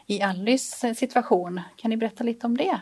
i 0.07 0.23
Allys 0.23 0.85
eh, 0.85 0.95
situation? 0.95 1.61
Kan 1.77 1.91
ni 1.91 1.97
berätta 1.97 2.25
lite 2.25 2.47
om 2.47 2.57
det? 2.57 2.81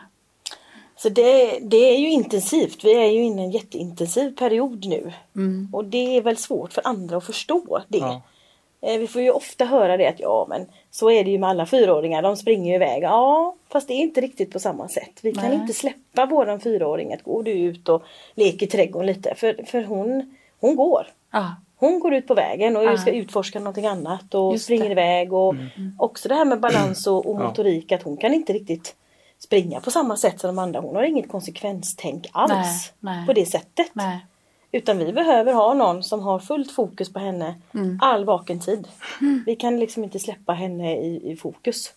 Så 0.95 1.09
det, 1.09 1.59
det 1.61 1.77
är 1.77 1.97
ju 1.97 2.09
intensivt. 2.11 2.83
Vi 2.83 2.93
är 2.93 3.11
ju 3.11 3.23
inne 3.23 3.41
i 3.41 3.45
en 3.45 3.51
jätteintensiv 3.51 4.35
period 4.35 4.85
nu. 4.85 5.13
Mm. 5.35 5.69
Och 5.73 5.85
det 5.85 6.17
är 6.17 6.21
väl 6.21 6.37
svårt 6.37 6.73
för 6.73 6.87
andra 6.87 7.17
att 7.17 7.25
förstå 7.25 7.81
det. 7.87 7.97
Ja. 7.97 8.21
Eh, 8.81 8.97
Vi 8.99 9.07
får 9.07 9.21
ju 9.21 9.31
ofta 9.31 9.65
höra 9.65 9.97
det 9.97 10.07
att 10.07 10.19
ja 10.19 10.45
men 10.49 10.65
så 10.91 11.11
är 11.11 11.23
det 11.23 11.31
ju 11.31 11.39
med 11.39 11.49
alla 11.49 11.65
fyraåringar, 11.65 12.21
de 12.21 12.37
springer 12.37 12.69
ju 12.69 12.75
iväg. 12.75 13.03
Ja 13.03 13.55
fast 13.71 13.87
det 13.87 13.93
är 13.93 14.01
inte 14.01 14.21
riktigt 14.21 14.51
på 14.51 14.59
samma 14.59 14.87
sätt. 14.87 15.19
Vi 15.21 15.33
kan 15.33 15.49
Nej. 15.49 15.55
inte 15.55 15.73
släppa 15.73 16.25
våran 16.25 16.59
fyraåring 16.59 17.13
att 17.13 17.23
gå 17.23 17.43
ut 17.47 17.89
och 17.89 18.03
leka 18.35 18.65
i 18.65 18.67
trädgården 18.67 19.07
lite 19.07 19.35
för, 19.35 19.63
för 19.65 19.83
hon, 19.83 20.35
hon 20.59 20.75
går. 20.75 21.07
Ja. 21.31 21.55
Hon 21.79 21.99
går 21.99 22.13
ut 22.13 22.27
på 22.27 22.33
vägen 22.33 22.77
och 22.77 22.83
Ja. 22.83 22.97
ska 22.97 23.11
utforska 23.11 23.59
någonting 23.59 23.85
annat 23.85 24.33
och 24.33 24.51
Just 24.53 24.63
springer 24.65 24.85
det. 24.85 24.91
iväg 24.91 25.33
och 25.33 25.53
Mm. 25.53 25.95
också 25.99 26.29
det 26.29 26.35
här 26.35 26.45
med 26.45 26.59
balans 26.59 27.07
och, 27.07 27.25
och 27.29 27.41
Ja. 27.41 27.47
motorik 27.47 27.91
att 27.91 28.03
hon 28.03 28.17
kan 28.17 28.33
inte 28.33 28.53
riktigt 28.53 28.95
springa 29.39 29.79
på 29.79 29.91
samma 29.91 30.17
sätt 30.17 30.39
som 30.39 30.47
de 30.55 30.59
andra. 30.61 30.79
Hon 30.79 30.95
har 30.95 31.03
inget 31.03 31.29
konsekvenstänk 31.29 32.27
alls 32.33 32.51
Nej, 32.99 33.15
nej. 33.17 33.25
på 33.25 33.33
det 33.33 33.45
sättet. 33.45 33.87
Nej. 33.93 34.25
Utan 34.71 34.97
vi 34.97 35.13
behöver 35.13 35.53
ha 35.53 35.73
någon 35.73 36.03
som 36.03 36.19
har 36.21 36.39
fullt 36.39 36.71
fokus 36.71 37.13
på 37.13 37.19
henne 37.19 37.55
Mm. 37.73 37.99
all 38.01 38.25
vaken 38.25 38.59
tid. 38.59 38.87
Vi 39.45 39.55
kan 39.55 39.79
liksom 39.79 40.03
inte 40.03 40.19
släppa 40.19 40.53
henne 40.53 40.97
i, 40.97 41.31
i 41.31 41.35
fokus. 41.35 41.93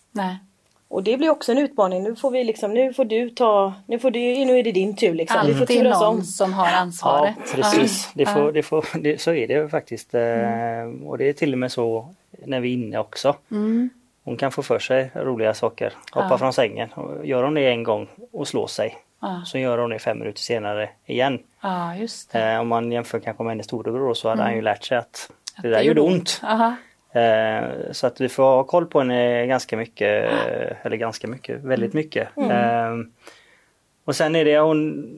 Och 0.91 1.03
det 1.03 1.17
blir 1.17 1.29
också 1.29 1.51
en 1.51 1.57
utmaning. 1.57 2.03
Nu 2.03 2.15
får 2.15 2.31
vi 2.31 2.43
liksom, 2.43 2.73
nu 2.73 2.93
får 2.93 3.05
du 3.05 3.29
ta, 3.29 3.73
nu 3.85 3.99
får 3.99 4.11
du, 4.11 4.19
nu 4.19 4.59
är 4.59 4.63
det 4.63 4.71
din 4.71 4.95
tur 4.95 5.13
liksom. 5.13 5.47
Vi 5.47 5.53
får 5.53 5.61
Alltid 5.61 5.77
turas 5.79 5.99
någon 6.01 6.15
om. 6.15 6.23
som 6.23 6.53
har 6.53 6.65
Ja, 6.67 6.75
ansvaret. 6.75 7.35
precis. 7.55 8.09
Det 8.13 8.23
Ja. 8.23 8.29
får, 8.29 8.51
det 8.51 8.63
får, 8.63 8.85
det, 9.01 9.21
så 9.21 9.33
är 9.33 9.47
det 9.47 9.69
faktiskt. 9.69 10.13
eh, 10.15 10.21
Mm. 10.21 11.07
Och 11.07 11.17
det 11.17 11.29
är 11.29 11.33
till 11.33 11.53
och 11.53 11.59
med 11.59 11.71
så 11.71 12.13
när 12.45 12.59
vi 12.59 12.69
är 12.69 12.73
inne 12.73 12.97
också. 12.97 13.35
Mm. 13.51 13.89
Hon 14.23 14.37
kan 14.37 14.51
få 14.51 14.63
för 14.63 14.79
sig 14.79 15.11
roliga 15.15 15.53
saker. 15.53 15.93
Hoppa 16.11 16.27
Ja. 16.31 16.37
från 16.37 16.53
sängen. 16.53 16.89
Gör 17.23 17.43
hon 17.43 17.53
det 17.53 17.67
en 17.69 17.83
gång 17.83 18.07
och 18.31 18.47
slår 18.47 18.67
sig. 18.67 18.97
Ja. 19.21 19.41
Så 19.45 19.57
gör 19.57 19.77
hon 19.77 19.89
det 19.89 19.99
fem 19.99 20.19
minuter 20.19 20.39
senare 20.41 20.89
igen. 21.05 21.39
ja, 21.61 21.95
just 21.95 22.31
det. 22.31 22.51
Eh, 22.51 22.59
om 22.59 22.67
man 22.67 22.91
jämför 22.91 23.19
kanske 23.19 23.43
med 23.43 23.51
hennes 23.51 23.65
storebror 23.65 24.13
så 24.13 24.29
hade 24.29 24.41
han 24.43 24.55
ju 24.55 24.61
lärt 24.61 24.83
sig 24.83 24.97
att 24.97 25.31
det 25.61 25.67
Mm. 25.67 25.71
det 25.71 25.77
där 25.77 25.83
gjorde 25.83 26.01
gjorde 26.01 26.13
ont. 26.13 26.41
Aha. 26.43 26.75
Eh, 27.13 27.91
så 27.91 28.07
att 28.07 28.21
vi 28.21 28.29
får 28.29 28.43
ha 28.43 28.63
koll 28.63 28.85
på 28.85 28.99
henne 28.99 29.47
ganska 29.47 29.77
mycket, 29.77 30.31
eh, 30.31 30.85
eller 30.85 30.97
ganska 30.97 31.27
mycket, 31.27 31.63
väldigt 31.63 31.93
mycket. 31.93 32.27
Eh, 32.37 32.95
och 34.05 34.15
sen 34.15 34.35
är 34.35 34.45
det 34.45 34.59
hon, 34.59 35.09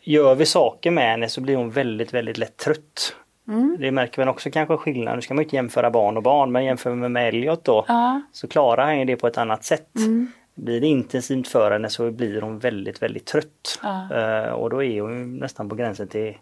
gör 0.00 0.34
vi 0.34 0.46
saker 0.46 0.90
med 0.90 1.10
henne 1.10 1.28
så 1.28 1.40
blir 1.40 1.56
hon 1.56 1.70
väldigt, 1.70 2.14
väldigt 2.14 2.38
lätt 2.38 2.56
trött. 2.56 3.16
Mm. 3.48 3.76
Det 3.80 3.90
märker 3.90 4.20
man 4.20 4.28
också 4.28 4.50
kanske 4.50 4.76
skillnad, 4.76 5.16
nu 5.16 5.22
ska 5.22 5.34
man 5.34 5.44
inte 5.44 5.56
jämföra 5.56 5.90
barn 5.90 6.16
och 6.16 6.22
barn, 6.22 6.52
men 6.52 6.64
jämför 6.64 6.90
vi 6.90 6.96
med 6.96 7.28
Elliot 7.28 7.64
då 7.64 7.84
Ja. 7.88 8.22
så 8.32 8.48
klarar 8.48 8.84
han 8.84 8.98
ju 8.98 9.04
det 9.04 9.16
på 9.16 9.26
ett 9.26 9.38
annat 9.38 9.64
sätt. 9.64 9.96
Mm. 9.96 10.32
Blir 10.54 10.80
det 10.80 10.86
intensivt 10.86 11.48
för 11.48 11.70
henne 11.70 11.88
så 11.88 12.10
blir 12.10 12.40
hon 12.40 12.58
väldigt, 12.58 13.02
väldigt 13.02 13.26
trött. 13.26 13.80
Ja. 13.82 14.08
Eh, 14.16 14.52
och 14.52 14.70
då 14.70 14.82
är 14.82 15.00
hon 15.00 15.36
nästan 15.36 15.68
på 15.68 15.74
gränsen 15.74 16.08
till 16.08 16.34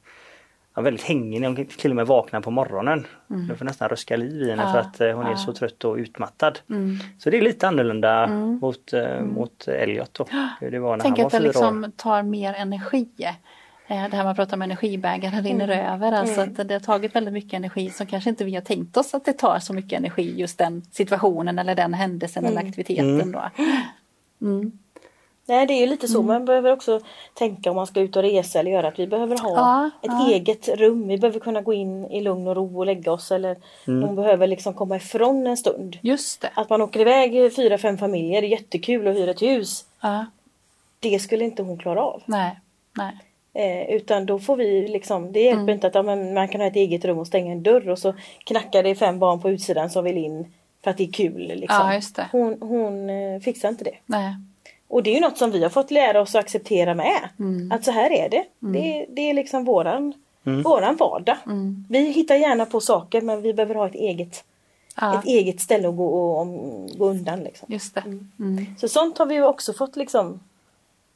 ja, 0.74 0.82
väldigt 0.82 1.02
hängig 1.04 1.44
hon 1.44 1.66
till 1.66 1.90
och 1.90 1.96
med 1.96 2.06
vaknar 2.06 2.40
på 2.40 2.50
morgonen. 2.50 3.06
Du 3.48 3.56
får 3.56 3.64
nästan 3.64 3.88
röska 3.88 4.16
liv 4.16 4.42
i 4.42 4.50
henne 4.50 4.62
Mm. 4.62 4.66
Ja. 4.66 4.72
för 4.72 4.78
att 4.80 5.00
eh, 5.00 5.16
hon 5.16 5.26
är 5.26 5.30
Ja. 5.30 5.36
så 5.36 5.52
trött 5.52 5.84
och 5.84 5.96
utmattad. 5.96 6.58
Mm. 6.70 6.96
Så 7.18 7.30
det 7.30 7.38
är 7.38 7.42
lite 7.42 7.68
annorlunda 7.68 8.26
mot, 8.26 8.92
eh, 8.92 9.20
mot 9.20 9.68
Elliot 9.68 10.14
då. 10.14 10.26
Det 10.60 10.78
var 10.78 10.96
när 10.96 11.02
Tänk 11.02 11.18
han 11.18 11.22
var 11.22 11.26
att 11.26 11.32
det 11.32 11.38
år. 11.38 11.42
liksom 11.42 11.92
tar 11.96 12.22
mer 12.22 12.54
energi. 12.54 13.08
Eh, 13.86 14.08
Det 14.10 14.16
här 14.16 14.24
man 14.24 14.34
pratar 14.36 14.56
om 14.56 14.62
energibägaren 14.62 15.42
rinner 15.44 15.68
Mm. 15.68 15.92
över. 15.94 16.12
Alltså 16.12 16.40
att 16.40 16.68
det 16.68 16.74
har 16.74 16.80
tagit 16.80 17.14
väldigt 17.14 17.34
mycket 17.34 17.52
energi 17.52 17.90
som 17.90 18.06
kanske 18.06 18.30
inte 18.30 18.44
vi 18.44 18.54
har 18.54 18.62
tänkt 18.62 18.96
oss 18.96 19.14
att 19.14 19.24
det 19.24 19.32
tar 19.32 19.58
så 19.58 19.72
mycket 19.74 19.98
energi 19.98 20.34
just 20.40 20.58
den 20.58 20.82
situationen 20.90 21.58
eller 21.58 21.74
den 21.74 21.94
händelsen 21.94 22.44
eller 22.44 22.60
aktiviteten 22.60 23.20
Mm. 23.20 23.32
då. 23.32 23.42
Mm. 25.48 25.58
Nej 25.58 25.66
det 25.66 25.72
är 25.74 25.80
ju 25.80 25.86
lite 25.86 26.08
så, 26.08 26.22
man 26.22 26.44
behöver 26.44 26.72
också 26.72 27.00
tänka 27.34 27.70
om 27.70 27.76
man 27.76 27.86
ska 27.86 28.00
ut 28.00 28.16
och 28.16 28.22
resa 28.22 28.58
eller 28.60 28.70
göra 28.70 28.88
att 28.88 28.98
vi 28.98 29.06
behöver 29.06 29.38
ha 29.38 29.50
Ja, 29.56 29.90
ett 30.02 30.10
ja. 30.12 30.30
eget 30.30 30.68
rum. 30.68 31.08
Vi 31.08 31.18
behöver 31.18 31.40
kunna 31.40 31.60
gå 31.60 31.72
in 31.72 32.04
i 32.10 32.20
lugn 32.20 32.48
och 32.48 32.56
ro 32.56 32.78
och 32.78 32.86
lägga 32.86 33.12
oss 33.12 33.32
eller 33.32 33.56
Mm. 33.86 34.02
hon 34.08 34.16
behöver 34.16 34.46
liksom 34.46 34.74
komma 34.74 34.96
ifrån 34.96 35.46
en 35.46 35.56
stund. 35.56 35.98
Just 36.00 36.40
det. 36.40 36.50
Att 36.54 36.70
man 36.70 36.82
åker 36.82 37.00
iväg 37.00 37.54
fyra, 37.56 37.78
fem 37.78 37.98
familjer, 37.98 38.40
det 38.42 38.46
är 38.46 38.50
jättekul 38.50 39.08
att 39.08 39.14
hyra 39.16 39.30
ett 39.30 39.42
hus. 39.42 39.84
Ja. 40.00 40.26
Det 41.00 41.18
skulle 41.18 41.44
inte 41.44 41.62
hon 41.62 41.78
klara 41.78 42.02
av. 42.04 42.22
Nej. 42.26 42.60
Nej. 42.96 43.16
Eh, 43.54 43.94
utan 43.96 44.26
då 44.26 44.38
får 44.38 44.56
vi 44.56 44.88
liksom, 44.88 45.32
det 45.32 45.40
hjälper 45.40 45.62
Mm. 45.62 45.74
inte 45.74 45.86
att 45.86 45.94
ja, 45.94 46.02
man 46.02 46.48
kan 46.48 46.60
ha 46.60 46.68
ett 46.68 46.76
eget 46.76 47.04
rum 47.04 47.18
och 47.18 47.26
stänga 47.26 47.52
en 47.52 47.62
dörr 47.62 47.88
och 47.88 47.98
så 47.98 48.14
knackar 48.44 48.82
det 48.82 48.94
fem 48.94 49.18
barn 49.18 49.40
på 49.40 49.50
utsidan 49.50 49.90
som 49.90 50.04
vill 50.04 50.16
in 50.18 50.52
för 50.84 50.90
att 50.90 50.96
det 50.96 51.04
är 51.04 51.12
kul. 51.12 51.38
Liksom. 51.54 51.86
Ja, 51.86 51.94
just 51.94 52.16
det. 52.16 52.28
Hon, 52.32 52.56
hon 52.60 53.10
eh, 53.10 53.40
fixar 53.40 53.68
inte 53.68 53.84
det. 53.84 53.96
Nej. 54.06 54.34
Och 54.92 55.02
det 55.02 55.10
är 55.10 55.14
ju 55.14 55.20
något 55.20 55.38
som 55.38 55.50
vi 55.50 55.62
har 55.62 55.70
fått 55.70 55.90
lära 55.90 56.20
oss 56.20 56.34
att 56.34 56.40
acceptera 56.44 56.94
med. 56.94 57.28
Mm. 57.38 57.72
Att 57.72 57.84
så 57.84 57.90
här 57.90 58.10
är 58.12 58.28
det. 58.28 58.44
Det, 58.58 59.06
det 59.08 59.30
är 59.30 59.34
liksom 59.34 59.64
våran, 59.64 60.14
Mm. 60.46 60.62
våran 60.62 60.96
vardag. 60.96 61.36
Mm. 61.46 61.84
Vi 61.88 61.98
hittar 62.12 62.34
gärna 62.34 62.66
på 62.66 62.80
saker 62.80 63.20
men 63.20 63.42
vi 63.42 63.54
behöver 63.54 63.74
ha 63.74 63.86
ett 63.86 63.94
eget, 63.94 64.44
Ja, 65.00 65.18
ett 65.18 65.24
eget 65.24 65.60
ställe 65.60 65.88
att 65.88 65.96
gå, 65.96 66.06
och, 66.06 66.46
gå 66.98 67.06
undan. 67.08 67.40
Liksom. 67.40 67.66
just 67.72 67.94
det. 67.94 68.00
Mm. 68.00 68.66
Så 68.78 68.88
sånt 68.88 69.18
har 69.18 69.26
vi 69.26 69.42
också 69.42 69.72
fått 69.72 69.96
liksom 69.96 70.40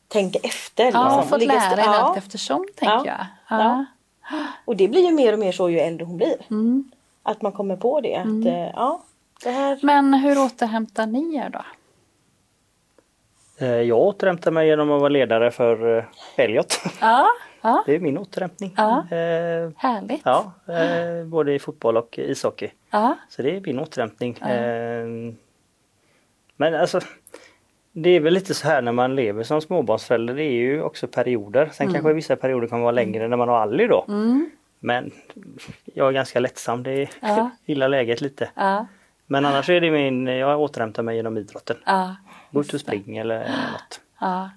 tänka 0.09 0.39
efter. 0.43 0.85
Ja, 0.93 1.05
liksom. 1.05 1.29
fått 1.29 1.41
Ligga 1.41 1.55
lära 1.55 1.71
en 1.83 1.93
ja. 1.93 1.97
allt 1.97 2.19
eftersom 2.19 2.67
tänker 2.77 2.95
Ja. 2.95 3.27
jag. 3.49 3.59
Ja. 3.61 3.85
Och 4.65 4.77
det 4.77 4.89
blir 4.89 5.03
ju 5.07 5.13
mer 5.13 5.33
och 5.33 5.39
mer 5.39 5.53
så 5.53 5.71
ju 5.71 5.79
äldre 5.79 6.05
hon 6.05 6.17
blir. 6.17 6.37
Mm. 6.51 6.91
Att 7.23 7.43
man 7.43 7.53
kommer 7.53 7.77
på 7.77 8.01
det. 8.01 8.17
Att, 8.17 8.47
eh, 8.47 8.71
ja, 8.75 9.03
det 9.43 9.51
här... 9.51 9.79
Men 9.83 10.15
hur 10.15 10.39
återhämtar 10.39 11.07
ni 11.07 11.37
er 11.37 11.49
då? 11.51 11.63
Eh, 13.59 13.69
Jag 13.69 13.99
återhämtar 13.99 14.51
mig 14.51 14.69
genom 14.69 14.91
att 14.93 15.01
vara 15.01 15.09
ledare 15.09 15.51
för 15.51 15.99
eh, 15.99 16.05
Elliot. 16.37 16.81
Ja, 17.01 17.27
ja. 17.63 17.83
Det 17.87 17.95
är 17.95 18.01
min 18.01 18.19
återhämtning. 18.19 18.75
Ja. 18.77 18.99
Eh, 19.11 19.71
härligt. 19.77 20.21
Ja, 20.25 20.53
eh, 20.69 21.25
både 21.27 21.55
i 21.55 21.59
fotboll 21.59 21.97
och 21.97 22.19
ishockey. 22.19 22.71
Ja. 22.91 23.17
Så 23.29 23.43
det 23.43 23.57
är 23.57 23.61
min 23.61 23.79
återhämtning. 23.81 24.39
Eh, 24.39 25.07
men 26.57 26.75
alltså 26.75 27.01
det 27.93 28.11
är 28.11 28.21
väl 28.21 28.35
lite 28.35 28.55
så 28.55 28.69
här 28.69 28.83
när 28.83 28.93
man 28.93 29.15
lever 29.17 29.43
som 29.43 29.61
småbarnsförälder. 29.61 30.35
Det 30.35 30.43
är 30.45 30.53
ju 30.53 30.83
också 30.83 31.07
perioder. 31.07 31.71
Sen 31.73 31.93
kanske 31.93 32.13
vissa 32.13 32.37
perioder 32.37 32.69
kan 32.69 32.81
vara 32.81 32.93
längre 32.93 33.29
när 33.29 33.37
man 33.37 33.49
har 33.49 33.59
Alli 33.59 33.87
då. 33.87 34.05
Mm. 34.09 34.51
Men 34.81 35.11
jag 35.95 36.09
är 36.09 36.13
ganska 36.13 36.41
lättsam. 36.41 36.83
Det 36.83 36.91
är, 37.03 37.09
Ja. 37.21 37.51
gillar 37.65 37.89
läget 37.89 38.21
lite. 38.21 38.51
Ja. 38.55 38.87
Men 39.27 39.45
annars 39.45 39.71
är 39.71 39.81
det 39.81 39.91
min, 39.91 40.27
jag 40.27 40.61
återhämtar 40.61 41.03
mig 41.03 41.17
genom 41.17 41.39
idrotten. 41.39 41.77
Ja. 42.51 42.59
Gå 42.59 42.61
ut 42.61 42.75
och 42.75 42.81
spring 42.81 43.17
eller 43.17 43.39
något. 43.39 44.01
Ja. 44.21 44.51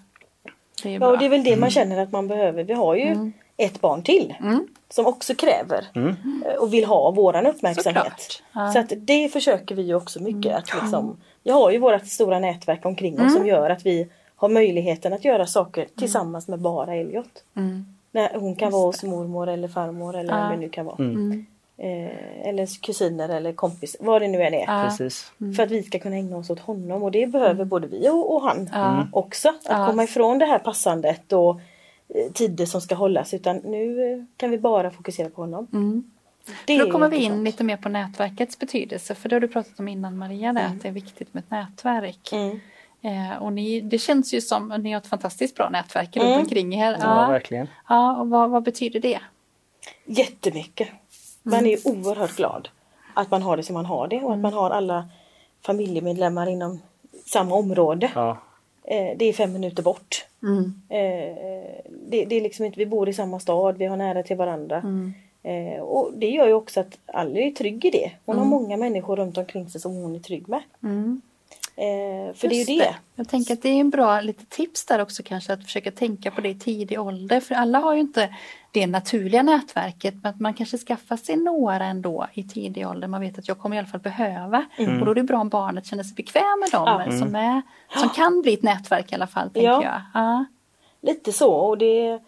Det 0.83 0.89
är 0.89 0.93
Ja, 0.93 0.99
bra. 0.99 1.07
och 1.09 1.17
det 1.17 1.25
är 1.25 1.29
väl 1.29 1.43
det 1.43 1.57
man 1.57 1.69
känner 1.69 1.97
att 2.03 2.11
man 2.11 2.27
behöver. 2.27 2.63
Vi 2.63 2.73
har 2.73 2.95
ju 2.95 3.31
ett 3.57 3.81
barn 3.81 4.03
till. 4.03 4.35
Mm. 4.39 4.67
Som 4.89 5.05
också 5.05 5.35
kräver 5.35 5.85
Mm. 5.95 6.15
eh, 6.47 6.53
och 6.53 6.73
vill 6.73 6.85
ha 6.85 7.11
våran 7.11 7.45
uppmärksamhet. 7.47 8.41
Ja. 8.53 8.71
Så 8.71 8.79
att 8.79 8.93
det 8.97 9.29
försöker 9.33 9.75
vi 9.75 9.81
ju 9.81 9.95
också 9.95 10.23
mycket. 10.23 10.55
Att 10.55 10.81
liksom, 10.81 11.17
vi 11.43 11.51
har 11.51 11.71
ju 11.71 11.77
vårt 11.77 12.05
stora 12.07 12.39
nätverk 12.39 12.85
omkring 12.85 13.13
oss 13.13 13.19
Mm. 13.19 13.33
som 13.33 13.47
gör 13.47 13.69
att 13.69 13.85
vi 13.85 14.07
har 14.35 14.49
möjligheten 14.49 15.13
att 15.13 15.25
göra 15.25 15.45
saker 15.47 15.87
tillsammans 15.97 16.47
med 16.47 16.59
bara 16.59 16.95
Elliot. 16.95 17.43
Mm. 17.55 17.85
När 18.11 18.39
hon 18.39 18.55
kan 18.55 18.71
vara 18.71 18.85
hos 18.85 19.03
mormor 19.03 19.49
eller 19.49 19.67
farmor 19.67 20.15
eller 20.15 20.33
Ja. 20.37 20.41
vem 20.41 20.51
det 20.51 20.57
nu 20.65 20.69
kan 20.69 20.85
vara. 20.85 20.97
Mm. 21.79 21.91
Mm. 21.97 22.07
Eh, 22.07 22.47
eller 22.49 22.81
kusiner 22.81 23.29
eller 23.29 23.53
kompis, 23.53 23.95
vad 23.99 24.21
det 24.21 24.27
nu 24.27 24.41
än 24.43 24.53
är. 24.53 24.59
Ja. 24.67 24.83
Precis. 24.89 25.31
För 25.55 25.63
att 25.63 25.71
vi 25.71 25.83
ska 25.83 25.99
kunna 25.99 26.15
ägna 26.15 26.37
oss 26.37 26.49
åt 26.49 26.59
honom 26.59 27.03
och 27.03 27.11
det 27.11 27.27
behöver 27.27 27.65
både 27.65 27.87
vi 27.87 28.09
och, 28.09 28.35
och 28.35 28.41
han 28.41 28.69
Ja. 28.73 29.07
också. 29.13 29.49
Att 29.49 29.55
Ja. 29.69 29.87
komma 29.87 30.03
ifrån 30.03 30.39
det 30.39 30.45
här 30.45 30.59
passandet 30.59 31.33
och 31.33 31.59
eh, 32.15 32.31
tider 32.33 32.65
som 32.65 32.81
ska 32.81 32.95
hållas 32.95 33.33
utan 33.33 33.57
nu 33.57 34.11
eh, 34.13 34.23
kan 34.37 34.51
vi 34.51 34.57
bara 34.57 34.91
fokusera 34.91 35.29
på 35.29 35.41
honom. 35.41 35.67
Mm. 35.73 36.11
Det 36.65 36.77
Då 36.77 36.91
kommer 36.91 37.09
vi 37.09 37.17
in 37.17 37.43
lite 37.43 37.63
mer 37.63 37.77
på 37.77 37.89
nätverkets 37.89 38.59
betydelse. 38.59 39.15
För 39.15 39.29
det 39.29 39.35
har 39.35 39.39
du 39.41 39.47
pratat 39.47 39.79
om 39.79 39.87
innan 39.87 40.17
Maria, 40.17 40.53
det, 40.53 40.65
att 40.65 40.81
det 40.81 40.87
är 40.87 40.91
viktigt 40.91 41.33
med 41.33 41.43
ett 41.43 41.51
nätverk. 41.51 42.29
Mm. 42.31 42.59
Eh, 43.01 43.37
och 43.43 43.53
ni, 43.53 43.81
det 43.81 43.97
känns 43.97 44.33
ju 44.33 44.41
som 44.41 44.71
att 44.71 44.79
ni 44.81 44.91
har 44.91 44.97
ett 45.01 45.07
fantastiskt 45.07 45.55
bra 45.55 45.69
nätverk 45.69 46.15
runt 46.17 46.25
Mm. 46.27 46.39
omkring 46.39 46.73
er. 46.81 46.91
Ja, 46.91 47.21
Ja, 47.21 47.27
verkligen. 47.27 47.67
ja 47.89 48.17
och 48.17 48.29
vad, 48.29 48.49
vad 48.49 48.63
betyder 48.63 48.99
det? 48.99 49.19
Jättemycket. 50.05 50.87
Man 51.43 51.65
är 51.65 51.87
oerhört 51.87 52.35
glad 52.35 52.69
att 53.13 53.31
man 53.31 53.41
har 53.41 53.57
det 53.57 53.63
som 53.63 53.73
man 53.73 53.85
har 53.85 54.07
det 54.07 54.21
och 54.21 54.33
att 54.33 54.39
man 54.39 54.53
har 54.53 54.69
alla 54.69 55.09
familjemedlemmar 55.65 56.49
inom 56.49 56.79
samma 57.25 57.55
område. 57.55 58.11
Ja. 58.15 58.37
Eh, 58.83 59.17
det 59.17 59.25
är 59.25 59.33
fem 59.33 59.53
minuter 59.53 59.83
bort. 59.83 60.25
Mm. 60.43 60.81
Eh, 60.89 61.35
det, 62.09 62.25
det 62.25 62.35
är 62.35 62.41
liksom 62.41 62.65
inte, 62.65 62.79
vi 62.79 62.85
bor 62.85 63.09
i 63.09 63.13
samma 63.13 63.39
stad, 63.39 63.77
vi 63.77 63.85
har 63.85 63.97
nära 63.97 64.23
till 64.23 64.37
varandra. 64.37 64.77
Mm. 64.77 65.13
Eh, 65.43 65.81
och 65.81 66.11
det 66.13 66.29
gör 66.29 66.47
ju 66.47 66.53
också 66.53 66.79
att 66.79 66.97
alla 67.05 67.39
är 67.39 67.51
trygg 67.51 67.85
i 67.85 67.89
det. 67.89 68.11
Hon 68.25 68.37
har 68.37 68.45
många 68.45 68.77
människor 68.77 69.15
runt 69.15 69.37
omkring 69.37 69.69
sig 69.69 69.81
som 69.81 69.95
hon 69.95 70.15
är 70.15 70.19
trygg 70.19 70.49
med. 70.49 70.61
Mm. 70.83 71.21
Eh, 71.79 72.33
för 72.35 72.47
det 72.47 72.55
är 72.55 72.57
Just 72.57 72.69
ju 72.69 72.77
det. 72.79 72.95
Jag 73.15 73.29
tänker 73.29 73.53
att 73.53 73.61
det 73.61 73.69
är 73.69 73.79
en 73.79 73.89
bra 73.89 74.21
lite 74.21 74.45
tips 74.45 74.85
där 74.85 75.01
också 75.01 75.23
kanske 75.23 75.53
att 75.53 75.63
försöka 75.63 75.91
tänka 75.91 76.31
på 76.31 76.41
det 76.41 76.49
i 76.49 76.55
tidig 76.59 76.99
ålder. 77.01 77.39
För 77.39 77.55
alla 77.55 77.79
har 77.79 77.93
ju 77.93 77.99
inte 77.99 78.35
det 78.71 78.87
naturliga 78.87 79.43
nätverket 79.43 80.13
men 80.23 80.29
att 80.29 80.39
man 80.39 80.53
kanske 80.53 80.77
skaffar 80.77 81.17
sig 81.17 81.35
några 81.35 81.85
ändå 81.85 82.27
i 82.33 82.43
tidig 82.43 82.87
ålder. 82.87 83.07
Man 83.07 83.21
vet 83.21 83.39
att 83.39 83.47
jag 83.47 83.59
kommer 83.59 83.75
i 83.75 83.79
alla 83.79 83.87
fall 83.87 83.99
behöva. 83.99 84.65
Och 84.77 85.05
då 85.05 85.11
är 85.11 85.15
det 85.15 85.23
bra 85.23 85.39
om 85.39 85.49
barnet 85.49 85.85
känner 85.85 86.03
sig 86.03 86.15
bekväm 86.15 86.59
med 86.59 86.69
dem 86.71 87.03
Ja. 87.11 87.19
som, 87.19 87.35
är, 87.35 87.61
som 87.99 88.09
kan 88.09 88.41
bli 88.41 88.53
ett 88.53 88.63
nätverk 88.63 89.11
i 89.11 89.15
alla 89.15 89.27
fall. 89.27 89.49
tänker 89.49 89.69
Ja. 89.69 89.83
jag. 89.83 90.01
Ja. 90.13 90.45
lite 91.01 91.33
så 91.33 91.51
och 91.53 91.77
det 91.77 92.19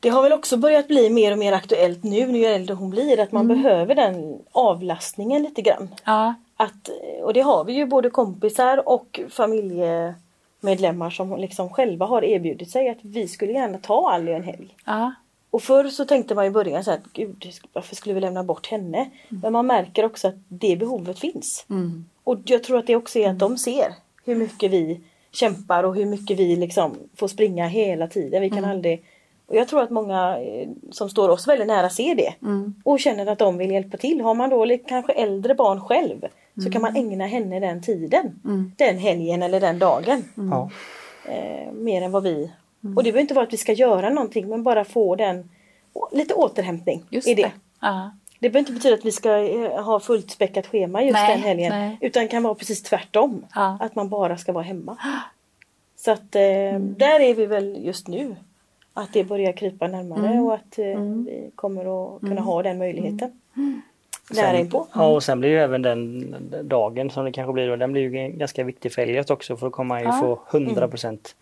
det 0.00 0.08
har 0.08 0.22
väl 0.22 0.32
också 0.32 0.56
börjat 0.56 0.88
bli 0.88 1.10
mer 1.10 1.32
och 1.32 1.38
mer 1.38 1.52
aktuellt 1.52 2.04
nu 2.04 2.36
ju 2.38 2.44
äldre 2.44 2.74
hon 2.74 2.90
blir 2.90 3.20
att 3.20 3.32
man 3.32 3.48
behöver 3.48 3.94
den 3.94 4.38
avlastningen 4.52 5.42
lite 5.42 5.62
grann. 5.62 5.88
Ja. 6.04 6.34
Att, 6.60 6.90
och 7.22 7.32
det 7.32 7.40
har 7.40 7.64
vi 7.64 7.72
ju 7.72 7.86
både 7.86 8.10
kompisar 8.10 8.88
och 8.88 9.20
familjemedlemmar 9.28 11.10
som 11.10 11.36
liksom 11.36 11.70
själva 11.70 12.06
har 12.06 12.24
erbjudit 12.24 12.70
sig 12.70 12.88
att 12.88 12.98
vi 13.02 13.28
skulle 13.28 13.52
gärna 13.52 13.78
ta 13.78 14.10
Ally 14.10 14.32
en 14.32 14.42
helg. 14.42 14.76
Ja. 14.84 15.14
Och 15.50 15.62
förr 15.62 15.88
så 15.88 16.04
tänkte 16.04 16.34
man 16.34 16.46
i 16.46 16.50
början 16.50 16.84
så 16.84 16.90
att 16.90 17.12
gud 17.12 17.46
varför 17.72 17.96
skulle 17.96 18.14
vi 18.14 18.20
lämna 18.20 18.44
bort 18.44 18.66
henne? 18.66 19.10
Men 19.28 19.52
man 19.52 19.66
märker 19.66 20.04
också 20.04 20.28
att 20.28 20.34
det 20.48 20.76
behovet 20.76 21.18
finns. 21.18 21.66
Mm. 21.70 22.04
Och 22.24 22.38
jag 22.44 22.64
tror 22.64 22.78
att 22.78 22.86
det 22.86 22.96
också 22.96 23.18
är 23.18 23.30
att 23.30 23.38
de 23.38 23.58
ser 23.58 23.94
hur 24.24 24.34
mycket 24.34 24.70
vi 24.70 25.00
kämpar 25.32 25.84
och 25.84 25.94
hur 25.94 26.06
mycket 26.06 26.38
vi 26.38 26.56
liksom 26.56 26.98
får 27.16 27.28
springa 27.28 27.66
hela 27.66 28.06
tiden. 28.06 28.42
Vi 28.42 28.50
kan 28.50 28.64
aldrig 28.64 29.04
och 29.50 29.56
jag 29.56 29.68
tror 29.68 29.82
att 29.82 29.90
många 29.90 30.38
eh, 30.40 30.68
som 30.90 31.10
står 31.10 31.28
oss 31.28 31.48
väldigt 31.48 31.66
nära 31.66 31.90
ser 31.90 32.14
det 32.14 32.34
Mm. 32.42 32.74
och 32.84 33.00
känner 33.00 33.26
att 33.26 33.38
de 33.38 33.58
vill 33.58 33.70
hjälpa 33.70 33.96
till. 33.96 34.20
Har 34.20 34.34
man 34.34 34.50
då 34.50 34.66
kanske 34.88 35.12
äldre 35.12 35.54
barn 35.54 35.80
själv 35.80 36.24
så 36.64 36.70
kan 36.70 36.82
man 36.82 36.96
ägna 36.96 37.26
henne 37.26 37.60
den 37.60 37.82
tiden. 37.82 38.40
Mm. 38.44 38.72
Den 38.76 38.98
helgen 38.98 39.42
eller 39.42 39.60
den 39.60 39.78
dagen. 39.78 40.24
Ja. 40.34 40.70
Eh, 41.32 41.72
mer 41.72 42.02
än 42.02 42.10
vad 42.12 42.22
vi... 42.22 42.50
Och 42.96 43.02
det 43.04 43.12
behöver 43.12 43.20
inte 43.20 43.34
vara 43.34 43.46
att 43.46 43.52
vi 43.52 43.56
ska 43.56 43.72
göra 43.72 44.10
någonting 44.10 44.48
men 44.48 44.62
bara 44.62 44.84
få 44.84 45.16
den 45.16 45.50
lite 46.12 46.34
återhämtning 46.34 47.04
Just 47.10 47.28
i 47.28 47.34
det. 47.34 47.42
det. 47.42 47.50
Ja. 47.80 48.10
Det 48.38 48.50
behöver 48.50 48.58
inte 48.58 48.72
betyda 48.72 48.94
att 48.94 49.04
vi 49.04 49.12
ska 49.12 49.36
eh, 49.38 49.82
ha 49.84 50.00
fullt 50.00 50.30
späckat 50.30 50.66
schema 50.66 51.02
just 51.02 51.12
Nej, 51.12 51.34
den 51.34 51.42
helgen. 51.42 51.72
nej. 51.72 51.98
Utan 52.00 52.28
kan 52.28 52.42
vara 52.42 52.54
precis 52.54 52.82
tvärtom. 52.82 53.44
Ja. 53.54 53.76
Att 53.80 53.94
man 53.94 54.08
bara 54.08 54.36
ska 54.36 54.52
vara 54.52 54.64
hemma. 54.64 54.96
Så 55.96 56.10
att 56.10 56.34
eh, 56.36 56.42
Mm. 56.42 56.94
där 56.98 57.20
är 57.20 57.34
vi 57.34 57.46
väl 57.46 57.78
just 57.84 58.08
nu. 58.08 58.36
Att 58.94 59.12
det 59.12 59.24
börjar 59.24 59.52
krypa 59.52 59.86
närmare 59.88 60.26
Mm. 60.26 60.44
och 60.44 60.54
att 60.54 60.78
eh, 60.78 60.84
vi 61.26 61.50
kommer 61.54 61.80
att 62.16 62.20
kunna 62.20 62.40
ha 62.40 62.62
den 62.62 62.78
möjligheten. 62.78 63.40
Nära 64.30 64.46
Sen, 64.46 64.56
inpå. 64.56 64.86
ja, 64.94 65.06
och 65.06 65.22
sen 65.22 65.40
blir 65.40 65.50
ju 65.50 65.58
även 65.58 65.82
den 65.82 66.34
dagen 66.62 67.10
som 67.10 67.24
det 67.24 67.32
kanske 67.32 67.52
blir 67.52 67.68
då, 67.68 67.76
den 67.76 67.92
blir 67.92 68.02
ju 68.02 68.28
ganska 68.28 68.64
viktig 68.64 68.92
för 68.92 69.02
Elliot 69.02 69.30
också 69.30 69.56
för 69.56 69.66
då 69.66 69.70
kommer 69.70 69.94
han 69.94 70.04
ju 70.04 70.08
Ja. 70.10 70.38
få 70.50 70.58
100% 70.58 71.34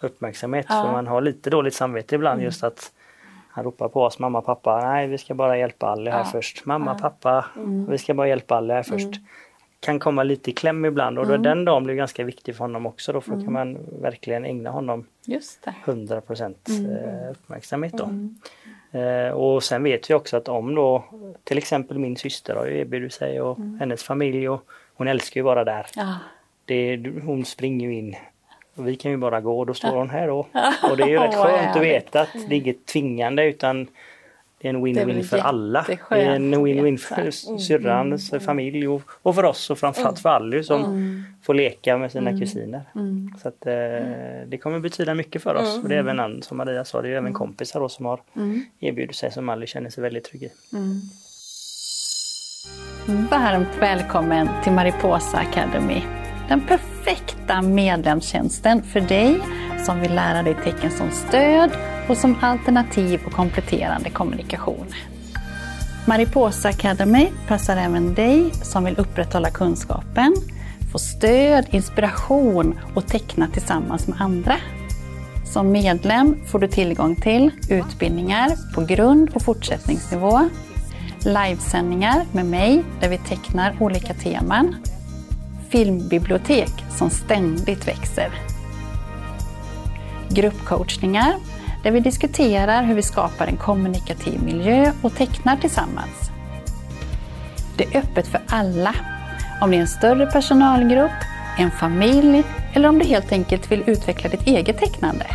uppmärksamhet. 0.00 0.66
Ja. 0.68 0.82
För 0.84 0.92
man 0.92 1.06
har 1.06 1.20
lite 1.20 1.50
dåligt 1.50 1.74
samvete 1.74 2.14
ibland 2.14 2.42
just 2.42 2.64
att 2.64 2.92
han 3.48 3.64
ropar 3.64 3.88
på 3.88 4.02
oss, 4.02 4.18
mamma, 4.18 4.40
pappa, 4.40 4.80
nej 4.80 5.06
vi 5.06 5.18
ska 5.18 5.34
bara 5.34 5.58
hjälpa 5.58 5.86
Ally 5.86 6.10
här 6.10 6.18
Ja. 6.18 6.24
först. 6.24 6.64
Mamma, 6.66 6.94
pappa, 6.98 7.44
vi 7.88 7.98
ska 7.98 8.14
bara 8.14 8.28
hjälpa 8.28 8.56
Ally 8.56 8.74
här 8.74 8.82
först. 8.82 9.08
Kan 9.86 9.98
komma 9.98 10.22
lite 10.22 10.50
i 10.50 10.52
kläm 10.52 10.84
ibland 10.84 11.18
och 11.18 11.26
då 11.26 11.36
den 11.36 11.64
dagen 11.64 11.84
blir 11.84 11.94
ganska 11.94 12.24
viktig 12.24 12.56
för 12.56 12.64
honom 12.64 12.86
också. 12.86 13.12
Då 13.12 13.20
för 13.20 13.32
kan 13.32 13.52
man 13.52 13.78
verkligen 14.02 14.44
ägna 14.44 14.70
honom 14.70 15.06
Just 15.24 15.64
det. 15.64 15.74
100% 15.84 16.54
eh, 16.68 17.30
uppmärksamhet 17.30 17.92
då. 17.92 18.10
Eh, 18.98 19.30
och 19.30 19.62
sen 19.62 19.82
vet 19.82 20.10
vi 20.10 20.14
också 20.14 20.36
att 20.36 20.48
om 20.48 20.74
då 20.74 21.04
till 21.44 21.58
exempel 21.58 21.98
min 21.98 22.16
syster 22.16 22.54
har 22.54 22.66
ju 22.66 22.78
erbjudit 22.78 23.12
sig 23.12 23.40
och 23.40 23.58
hennes 23.80 24.02
familj 24.02 24.48
och 24.48 24.62
hon 24.94 25.08
älskar 25.08 25.40
ju 25.40 25.44
vara 25.44 25.64
där. 25.64 25.86
Ja. 25.96 26.14
Det, 26.64 26.96
hon 27.24 27.44
springer 27.44 27.86
ju 27.86 27.94
in 27.94 28.16
och 28.74 28.88
vi 28.88 28.96
kan 28.96 29.10
ju 29.10 29.16
bara 29.16 29.40
gå 29.40 29.58
och 29.58 29.66
då 29.66 29.74
står 29.74 29.96
hon 29.96 30.10
här 30.10 30.26
då. 30.26 30.46
Och 30.90 30.96
det 30.96 31.02
är 31.02 31.08
ju 31.08 31.18
rätt 31.18 31.34
skönt 31.34 31.76
att 31.76 31.82
veta 31.82 32.20
att 32.20 32.32
det 32.32 32.54
är 32.54 32.58
inget 32.58 32.86
tvingande 32.86 33.44
utan 33.44 33.86
det 34.66 34.70
är 34.70 34.74
en 34.74 34.86
win-win 34.86 35.22
för 35.22 35.38
alla. 35.38 35.84
Det 35.88 35.98
är 36.10 36.30
en 36.30 36.54
win-win 36.54 36.96
för 36.96 37.30
syrrans 37.58 38.30
familj 38.40 38.88
och, 38.88 39.02
och 39.22 39.34
för 39.34 39.44
oss 39.44 39.70
och 39.70 39.78
framförallt 39.78 40.18
för 40.18 40.28
Ally 40.28 40.62
som 40.62 41.24
får 41.42 41.54
leka 41.54 41.98
med 41.98 42.12
sina 42.12 42.38
kusiner. 42.38 42.82
Mm. 42.94 43.30
Så 43.42 43.48
att, 43.48 43.66
eh, 43.66 43.72
det 44.46 44.58
kommer 44.62 44.78
betyda 44.80 45.14
mycket 45.14 45.42
för 45.42 45.54
oss. 45.54 45.82
Och 45.82 45.88
det 45.88 45.94
är 45.94 45.98
även 45.98 46.42
som 46.42 46.56
Maria 46.56 46.84
sa, 46.84 47.02
det 47.02 47.08
är 47.08 47.12
även 47.12 47.32
kompisar 47.32 47.80
då 47.80 47.88
som 47.88 48.06
har 48.06 48.20
Mm. 48.36 48.64
erbjudit 48.80 49.16
sig 49.16 49.32
som 49.32 49.48
Ally 49.48 49.66
känner 49.66 49.90
sig 49.90 50.02
väldigt 50.02 50.24
trygg 50.24 50.42
i. 50.42 50.50
Varmt 53.30 53.68
välkommen 53.80 54.48
till 54.62 54.72
Mariposa 54.72 55.38
Academy. 55.38 56.02
Den 56.48 56.60
perfekta 56.60 57.62
medlemstjänsten 57.62 58.82
för 58.82 59.00
dig 59.00 59.38
som 59.86 60.00
vill 60.00 60.14
lära 60.14 60.42
dig 60.42 60.56
tecken 60.64 60.90
som 60.90 61.10
stöd 61.10 61.70
och 62.08 62.16
som 62.16 62.36
alternativ 62.40 63.20
och 63.26 63.32
kompletterande 63.32 64.10
kommunikation. 64.10 64.86
Mariposa 66.06 66.68
Academy 66.68 67.28
passar 67.48 67.76
även 67.76 68.14
dig 68.14 68.50
som 68.52 68.84
vill 68.84 68.98
upprätthålla 68.98 69.50
kunskapen, 69.50 70.36
få 70.92 70.98
stöd, 70.98 71.66
inspiration 71.70 72.78
och 72.94 73.06
teckna 73.06 73.48
tillsammans 73.48 74.08
med 74.08 74.20
andra. 74.20 74.56
Som 75.44 75.72
medlem 75.72 76.36
får 76.46 76.58
du 76.58 76.68
tillgång 76.68 77.16
till 77.16 77.50
utbildningar 77.70 78.74
på 78.74 78.80
grund 78.80 79.30
och 79.34 79.42
fortsättningsnivå, 79.42 80.48
livesändningar 81.20 82.24
med 82.32 82.46
mig 82.46 82.84
där 83.00 83.08
vi 83.08 83.18
tecknar 83.18 83.76
olika 83.80 84.14
teman, 84.14 84.76
filmbibliotek 85.68 86.72
som 86.98 87.10
ständigt 87.10 87.88
växer, 87.88 88.30
gruppcoachningar 90.28 91.34
där 91.86 91.90
vi 91.92 92.00
diskuterar 92.00 92.82
hur 92.82 92.94
vi 92.94 93.02
skapar 93.02 93.46
en 93.46 93.56
kommunikativ 93.56 94.42
miljö 94.42 94.92
och 95.02 95.14
tecknar 95.14 95.56
tillsammans. 95.56 96.30
Det 97.76 97.84
är 97.84 97.98
öppet 97.98 98.26
för 98.26 98.40
alla, 98.48 98.94
om 99.60 99.70
det 99.70 99.76
är 99.76 99.80
en 99.80 99.88
större 99.88 100.26
personalgrupp, 100.26 101.10
en 101.58 101.70
familj 101.70 102.44
eller 102.72 102.88
om 102.88 102.98
du 102.98 103.04
helt 103.04 103.32
enkelt 103.32 103.72
vill 103.72 103.82
utveckla 103.86 104.30
ditt 104.30 104.46
eget 104.46 104.78
tecknande. 104.78 105.26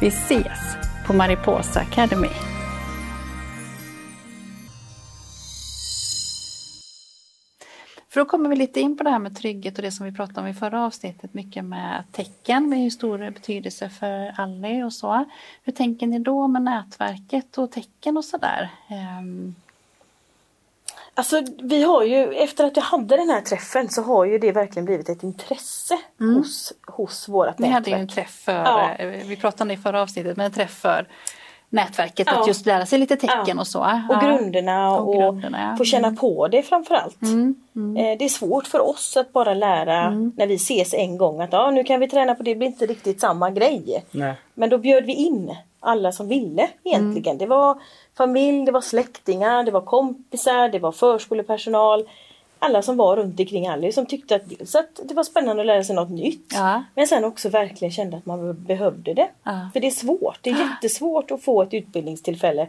Vi 0.00 0.06
ses 0.06 0.76
på 1.06 1.12
Mariposa 1.12 1.80
Academy. 1.80 2.51
För 8.12 8.20
då 8.20 8.26
kommer 8.26 8.48
vi 8.50 8.56
lite 8.56 8.80
in 8.80 8.96
på 8.96 9.04
det 9.04 9.10
här 9.10 9.18
med 9.18 9.36
trygghet 9.36 9.76
och 9.76 9.82
det 9.82 9.90
som 9.92 10.06
vi 10.06 10.12
pratade 10.12 10.40
om 10.40 10.46
i 10.46 10.54
förra 10.54 10.84
avsnittet, 10.86 11.34
mycket 11.34 11.64
med 11.64 12.04
tecken 12.12 12.68
med 12.68 12.78
hur 12.78 12.90
stor 12.90 13.30
betydelse 13.30 13.88
för 13.88 14.40
Ally 14.40 14.82
och 14.82 14.92
så. 14.92 15.24
Hur 15.64 15.72
tänker 15.72 16.06
ni 16.06 16.18
då 16.18 16.48
med 16.48 16.62
nätverket 16.62 17.58
och 17.58 17.70
tecken 17.72 18.16
och 18.16 18.24
sådär? 18.24 18.68
Ehm, 18.88 19.54
Alltså 21.14 21.42
vi 21.62 21.82
har 21.82 22.02
ju, 22.04 22.32
efter 22.34 22.64
att 22.66 22.76
jag 22.76 22.84
hade 22.84 23.16
den 23.16 23.28
här 23.30 23.40
träffen 23.40 23.88
så 23.88 24.02
har 24.02 24.24
ju 24.24 24.38
det 24.38 24.52
verkligen 24.52 24.84
blivit 24.86 25.08
ett 25.08 25.22
intresse 25.22 25.98
hos, 26.18 26.72
hos 26.86 27.28
vårat 27.28 27.58
Ni 27.58 27.68
nätverk. 27.68 27.74
hade 27.74 27.90
ju 27.90 28.02
en 28.02 28.08
träff 28.08 28.30
för, 28.44 28.52
Ja. 28.52 28.94
eh, 28.94 29.26
vi 29.26 29.36
pratade 29.36 29.62
om 29.62 29.68
det 29.68 29.74
i 29.74 29.76
förra 29.76 30.02
avsnittet, 30.02 30.36
men 30.36 30.46
en 30.46 30.52
träff 30.52 30.70
för 30.74 31.08
nätverket 31.72 32.26
Ja. 32.30 32.40
att 32.40 32.46
just 32.46 32.66
lära 32.66 32.86
sig 32.86 32.98
lite 32.98 33.16
tecken 33.16 33.42
Ja. 33.46 33.60
och 33.60 33.66
så. 33.66 33.80
Och 34.10 34.20
grunderna 34.20 34.90
Och 34.96 35.08
och, 35.08 35.14
grunderna, 35.20 35.70
ja. 35.70 35.76
få 35.76 35.84
känna 35.84 36.12
på 36.12 36.48
det 36.48 36.62
framförallt. 36.62 37.22
Mm, 37.22 37.54
Eh, 37.96 38.18
Det 38.18 38.24
är 38.24 38.28
svårt 38.28 38.66
för 38.66 38.80
oss 38.88 39.16
att 39.16 39.32
bara 39.32 39.54
lära 39.54 40.10
när 40.10 40.46
vi 40.46 40.54
ses 40.54 40.94
en 40.94 41.18
gång 41.18 41.40
att 41.40 41.52
ja, 41.52 41.70
nu 41.70 41.84
kan 41.84 42.00
vi 42.00 42.08
träna 42.08 42.34
på 42.34 42.42
det, 42.42 42.50
det 42.50 42.54
blir 42.58 42.68
inte 42.68 42.86
riktigt 42.86 43.20
samma 43.20 43.50
grej. 43.50 44.04
Nej. 44.10 44.34
Men 44.54 44.70
då 44.70 44.78
bjöd 44.78 45.04
vi 45.06 45.12
in 45.14 45.56
alla 45.80 46.12
som 46.12 46.28
ville 46.28 46.68
egentligen. 46.84 47.38
Det 47.38 47.46
var 47.46 47.78
familj, 48.16 48.64
det 48.66 48.72
var 48.72 48.80
släktingar, 48.80 49.64
det 49.64 49.70
var 49.70 49.80
kompisar, 49.80 50.68
det 50.68 50.78
var 50.78 50.92
förskolepersonal. 50.92 52.04
Alla 52.64 52.82
som 52.82 52.96
var 52.96 53.16
runt 53.16 53.40
omkring 53.40 53.66
Ally 53.68 53.92
som 53.92 54.06
tyckte 54.06 54.36
att 54.36 54.42
dels 54.48 54.74
att 54.74 55.00
det 55.04 55.14
var 55.14 55.24
spännande 55.24 55.62
att 55.62 55.66
lära 55.66 55.84
sig 55.84 55.94
något 55.96 56.10
nytt. 56.10 56.46
Ja. 56.54 56.84
Men 56.94 57.06
sen 57.06 57.24
också 57.24 57.48
verkligen 57.48 57.92
kände 57.92 58.16
att 58.16 58.26
man 58.26 58.64
behövde 58.64 59.14
det. 59.14 59.28
Ja. 59.42 59.68
För 59.72 59.80
det 59.80 59.86
är 59.86 59.90
svårt, 59.90 60.38
det 60.40 60.50
är 60.50 60.54
jättesvårt 60.58 61.30
att 61.30 61.42
få 61.42 61.62
ett 61.62 61.74
utbildningstillfälle 61.74 62.68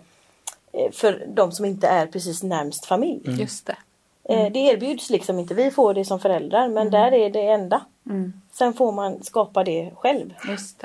eh, 0.71 0.91
för 0.91 1.25
de 1.27 1.51
som 1.51 1.65
inte 1.65 1.87
är 1.87 2.05
precis 2.07 2.43
närmst 2.43 2.85
familj. 2.85 3.21
Just 3.39 3.65
det. 3.65 3.75
Eh, 4.23 4.51
Det 4.51 4.59
erbjuds 4.59 5.09
liksom 5.09 5.39
inte, 5.39 5.53
vi 5.53 5.71
får 5.71 5.93
det 5.93 6.05
som 6.05 6.19
föräldrar 6.19 6.67
men 6.69 6.89
där 6.91 7.11
är 7.13 7.29
det 7.29 7.47
enda. 7.47 7.81
Mm. 8.09 8.33
Sen 8.51 8.73
får 8.73 8.91
man 8.91 9.23
skapa 9.23 9.63
det 9.63 9.91
själv. 9.95 10.33
Just 10.49 10.79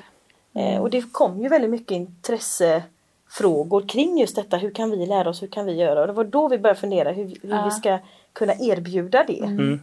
det. 0.53 0.61
Eh, 0.61 0.81
Och 0.81 0.90
det 0.90 1.12
kom 1.12 1.42
ju 1.42 1.49
väldigt 1.49 1.71
mycket 1.71 1.90
intressefrågor 1.92 3.88
kring 3.88 4.18
just 4.18 4.37
detta. 4.37 4.57
Hur 4.57 4.71
kan 4.71 4.90
vi 4.90 5.07
lära 5.07 5.29
oss? 5.31 5.42
Hur 5.42 5.47
kan 5.47 5.66
vi 5.66 5.73
göra? 5.73 6.01
Och 6.01 6.07
det 6.07 6.12
var 6.12 6.25
då 6.25 6.49
vi 6.49 6.59
började 6.59 6.81
fundera 6.81 7.12
hur, 7.12 7.25
hur 7.25 7.38
Ja. 7.51 7.64
vi 7.64 7.71
ska 7.71 7.99
kunna 8.32 8.54
erbjuda 8.60 9.24
det. 9.26 9.40
Mm. 9.44 9.80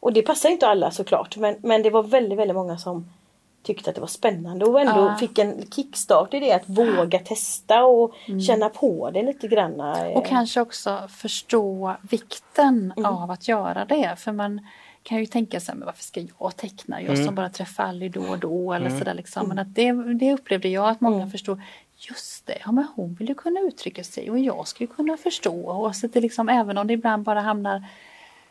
Och 0.00 0.12
det 0.12 0.22
passar 0.22 0.48
inte 0.48 0.66
alla 0.66 0.90
såklart 0.90 1.36
men, 1.36 1.56
men 1.62 1.82
det 1.82 1.90
var 1.90 2.02
väldigt, 2.02 2.38
väldigt 2.38 2.54
många 2.54 2.78
som 2.78 3.10
tyckte 3.62 3.90
att 3.90 3.94
det 3.94 4.00
var 4.00 4.08
spännande 4.08 4.64
och 4.64 4.80
ändå 4.80 5.00
Ja. 5.00 5.16
fick 5.16 5.38
en 5.38 5.70
kickstart 5.70 6.34
i 6.34 6.40
det 6.40 6.52
att 6.52 6.68
våga 6.68 7.18
testa 7.18 7.84
och 7.84 8.14
känna 8.46 8.68
på 8.68 9.10
det 9.10 9.22
lite 9.22 9.48
granna. 9.48 9.96
Mm. 9.96 10.16
Och 10.16 10.26
kanske 10.26 10.60
också 10.60 11.08
förstå 11.08 11.96
vikten 12.10 12.92
av 13.04 13.30
att 13.30 13.48
göra 13.48 13.84
det. 13.84 14.14
För 14.18 14.32
man 14.32 14.66
kan 15.02 15.18
ju 15.18 15.26
tänka 15.26 15.60
sig, 15.60 15.74
men 15.74 15.86
varför 15.86 16.02
ska 16.02 16.20
jag 16.38 16.56
teckna? 16.56 17.02
Jag 17.02 17.24
som 17.24 17.34
bara 17.34 17.48
träffar 17.48 17.84
Ally 17.84 18.08
då 18.08 18.22
och 18.22 18.38
då. 18.38 18.72
Eller 18.72 18.98
sådär 18.98 19.14
liksom. 19.14 19.48
Men 19.48 19.58
att 19.58 19.74
det, 19.74 19.92
det 19.92 20.32
upplevde 20.32 20.68
jag 20.68 20.88
att 20.88 21.00
många 21.00 21.30
förstod. 21.30 21.60
Just 22.08 22.46
det, 22.46 22.58
ja 22.64 22.72
men 22.72 22.86
hon 22.96 23.14
vill 23.14 23.28
ju 23.28 23.34
kunna 23.34 23.60
uttrycka 23.60 24.04
sig 24.04 24.30
och 24.30 24.38
jag 24.38 24.66
ju 24.78 24.86
kunna 24.86 25.16
förstå. 25.16 25.66
Och 25.66 25.96
så 25.96 26.06
att 26.06 26.12
det 26.12 26.20
liksom, 26.20 26.48
även 26.48 26.78
om 26.78 26.86
det 26.86 26.92
ibland 26.94 27.22
bara 27.22 27.40
hamnar 27.40 27.82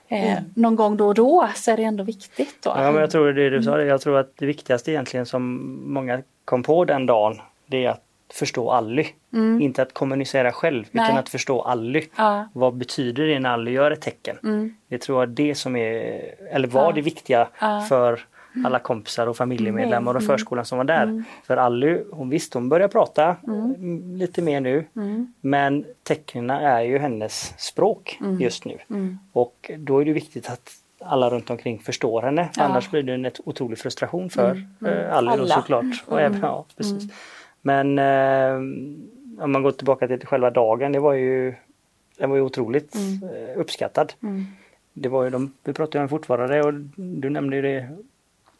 eh, 0.07 0.39
någon 0.55 0.75
gång 0.75 0.97
då 0.97 1.07
och 1.07 1.15
då 1.15 1.49
så 1.55 1.71
är 1.71 1.77
det 1.77 1.83
ändå 1.83 2.03
viktigt. 2.03 2.55
Då. 2.63 2.69
Ja, 2.69 2.91
men 2.91 3.01
jag 3.01 3.11
tror 3.11 3.33
det 3.33 3.49
du 3.49 3.63
sa, 3.63 3.81
jag 3.81 4.01
tror 4.01 4.17
att 4.17 4.37
det 4.37 4.45
viktigaste 4.45 4.91
egentligen 4.91 5.25
som 5.25 5.53
många 5.93 6.21
kom 6.45 6.63
på 6.63 6.85
den 6.85 7.05
dagen, 7.05 7.41
det 7.65 7.85
är 7.85 7.89
att 7.89 8.03
förstå 8.33 8.71
Ally. 8.71 9.05
Inte 9.61 9.81
att 9.81 9.93
kommunicera 9.93 10.51
själv, 10.51 10.85
Nej. 10.91 11.05
utan 11.05 11.17
att 11.17 11.29
förstå 11.29 11.61
Ally. 11.61 12.03
Ja. 12.15 12.49
Vad 12.53 12.73
betyder 12.75 13.27
det 13.27 13.39
när 13.39 13.49
Ally 13.49 13.71
gör 13.71 13.91
ett 13.91 14.01
tecken? 14.01 14.37
Mm. 14.43 14.75
Det 14.87 14.97
tror 14.97 15.21
jag 15.21 15.29
är 15.29 15.33
det 15.35 15.55
som 15.55 15.75
är, 15.75 16.21
eller 16.51 16.67
var 16.67 16.83
Ja. 16.85 16.91
det 16.91 17.01
viktiga 17.01 17.47
Ja. 17.59 17.85
för 17.89 18.19
alla 18.65 18.79
kompisar 18.79 19.27
och 19.27 19.37
familjemedlemmar 19.37 20.15
och 20.15 20.23
förskolan 20.23 20.65
som 20.65 20.77
var 20.77 20.85
där. 20.85 21.23
För 21.43 21.57
Ally, 21.57 21.99
hon 22.11 22.29
visste 22.29 22.57
hon 22.57 22.69
börjar 22.69 22.87
prata 22.87 23.35
mm, 23.47 24.15
lite 24.15 24.41
mer 24.41 24.61
nu. 24.61 24.85
Men 25.41 25.85
tecknen 26.03 26.49
är 26.49 26.81
ju 26.81 26.97
hennes 26.97 27.53
språk 27.57 28.19
just 28.39 28.65
nu. 28.65 28.77
Och 29.31 29.71
då 29.77 30.01
är 30.01 30.05
det 30.05 30.13
viktigt 30.13 30.49
att 30.49 30.71
alla 31.03 31.29
runt 31.29 31.49
omkring 31.49 31.79
förstår 31.79 32.21
henne. 32.21 32.49
För 32.53 32.61
Ja. 32.61 32.65
Annars 32.67 32.89
blir 32.91 33.03
det 33.03 33.13
en 33.13 33.31
otrolig 33.45 33.79
frustration 33.79 34.29
för 34.29 34.63
eh, 34.85 35.13
Ally 35.17 35.27
då 35.27 35.33
Alla. 35.33 35.55
såklart. 35.55 36.03
Och 36.07 36.21
även, 36.21 36.39
ja, 36.41 36.65
precis. 36.77 37.03
Men 37.61 37.99
eh, 37.99 38.55
om 39.43 39.51
man 39.51 39.63
går 39.63 39.71
tillbaka 39.71 40.07
till 40.07 40.27
själva 40.27 40.49
dagen, 40.49 40.91
det 40.91 40.99
var 40.99 41.13
ju, 41.13 41.53
den 42.17 42.29
var 42.29 42.37
ju 42.37 42.43
otroligt 42.43 42.95
eh, 42.95 43.59
uppskattad. 43.59 44.13
Det 44.93 45.09
var 45.09 45.23
ju 45.23 45.29
de, 45.29 45.53
vi 45.63 45.73
pratar 45.73 45.99
ju 45.99 46.03
om 46.03 46.09
fortfarande 46.09 46.61
och 46.63 46.73
du 46.95 47.29
nämnde 47.29 47.55
ju 47.55 47.61
det 47.61 47.89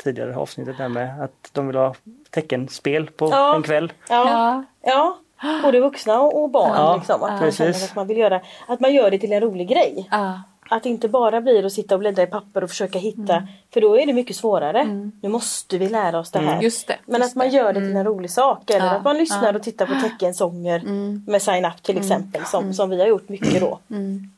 tidigare 0.04 0.36
avsnittet 0.36 0.78
där 0.78 0.90
med 0.90 1.24
att 1.24 1.50
de 1.54 1.68
vill 1.68 1.76
ha 1.76 1.96
teckenspel 2.30 3.08
på 3.08 3.30
Ja. 3.32 3.56
en 3.56 3.64
kväll. 3.64 3.94
Ja. 4.10 4.64
ja. 4.82 5.18
Både 5.64 5.80
vuxna 5.80 6.22
och 6.22 6.50
barn. 6.50 6.72
Ja, 6.76 6.96
liksom, 6.96 7.24
att, 7.24 7.42
man 7.42 7.52
känner 7.52 7.70
att, 7.70 7.96
man 7.96 8.08
vill 8.08 8.18
göra, 8.18 8.42
att 8.68 8.80
man 8.80 8.94
gör 8.94 9.12
det 9.12 9.20
till 9.20 9.34
en 9.34 9.42
rolig 9.42 9.70
grej. 9.70 10.08
Ja. 10.12 10.42
Att 10.70 10.84
det 10.84 10.90
inte 10.90 11.10
bara 11.10 11.42
blir 11.42 11.66
att 11.66 11.74
sitta 11.74 11.96
och 11.96 12.00
bläddra 12.00 12.24
i 12.24 12.28
papper 12.28 12.64
och 12.64 12.70
försöka 12.70 13.00
hitta. 13.00 13.48
För 13.74 13.82
då 13.82 13.98
är 14.00 14.06
det 14.06 14.14
mycket 14.14 14.36
svårare. 14.36 14.84
Nu 15.22 15.30
måste 15.30 15.78
vi 15.78 15.90
lära 15.90 16.20
oss 16.20 16.32
det 16.32 16.40
här. 16.40 16.62
Just 16.62 16.88
det. 16.88 16.96
Men 17.06 17.22
just 17.22 17.32
att 17.32 17.36
man 17.36 17.50
gör 17.50 17.74
det 17.74 17.80
till 17.80 17.96
en 17.96 18.04
rolig 18.06 18.32
sak. 18.32 18.70
Eller 18.70 18.86
Ja, 18.86 18.92
att 18.92 19.04
man 19.04 19.18
lyssnar 19.18 19.52
ja. 19.54 19.56
och 19.56 19.64
tittar 19.64 19.86
på 19.86 19.94
teckensånger 20.02 20.82
med 21.30 21.42
Sign 21.42 21.66
Up 21.66 21.84
till 21.84 21.98
exempel. 21.98 22.46
Som, 22.46 22.74
som 22.74 22.90
vi 22.90 23.00
har 23.00 23.08
gjort 23.08 23.30
mycket 23.30 23.60
då. 23.62 23.80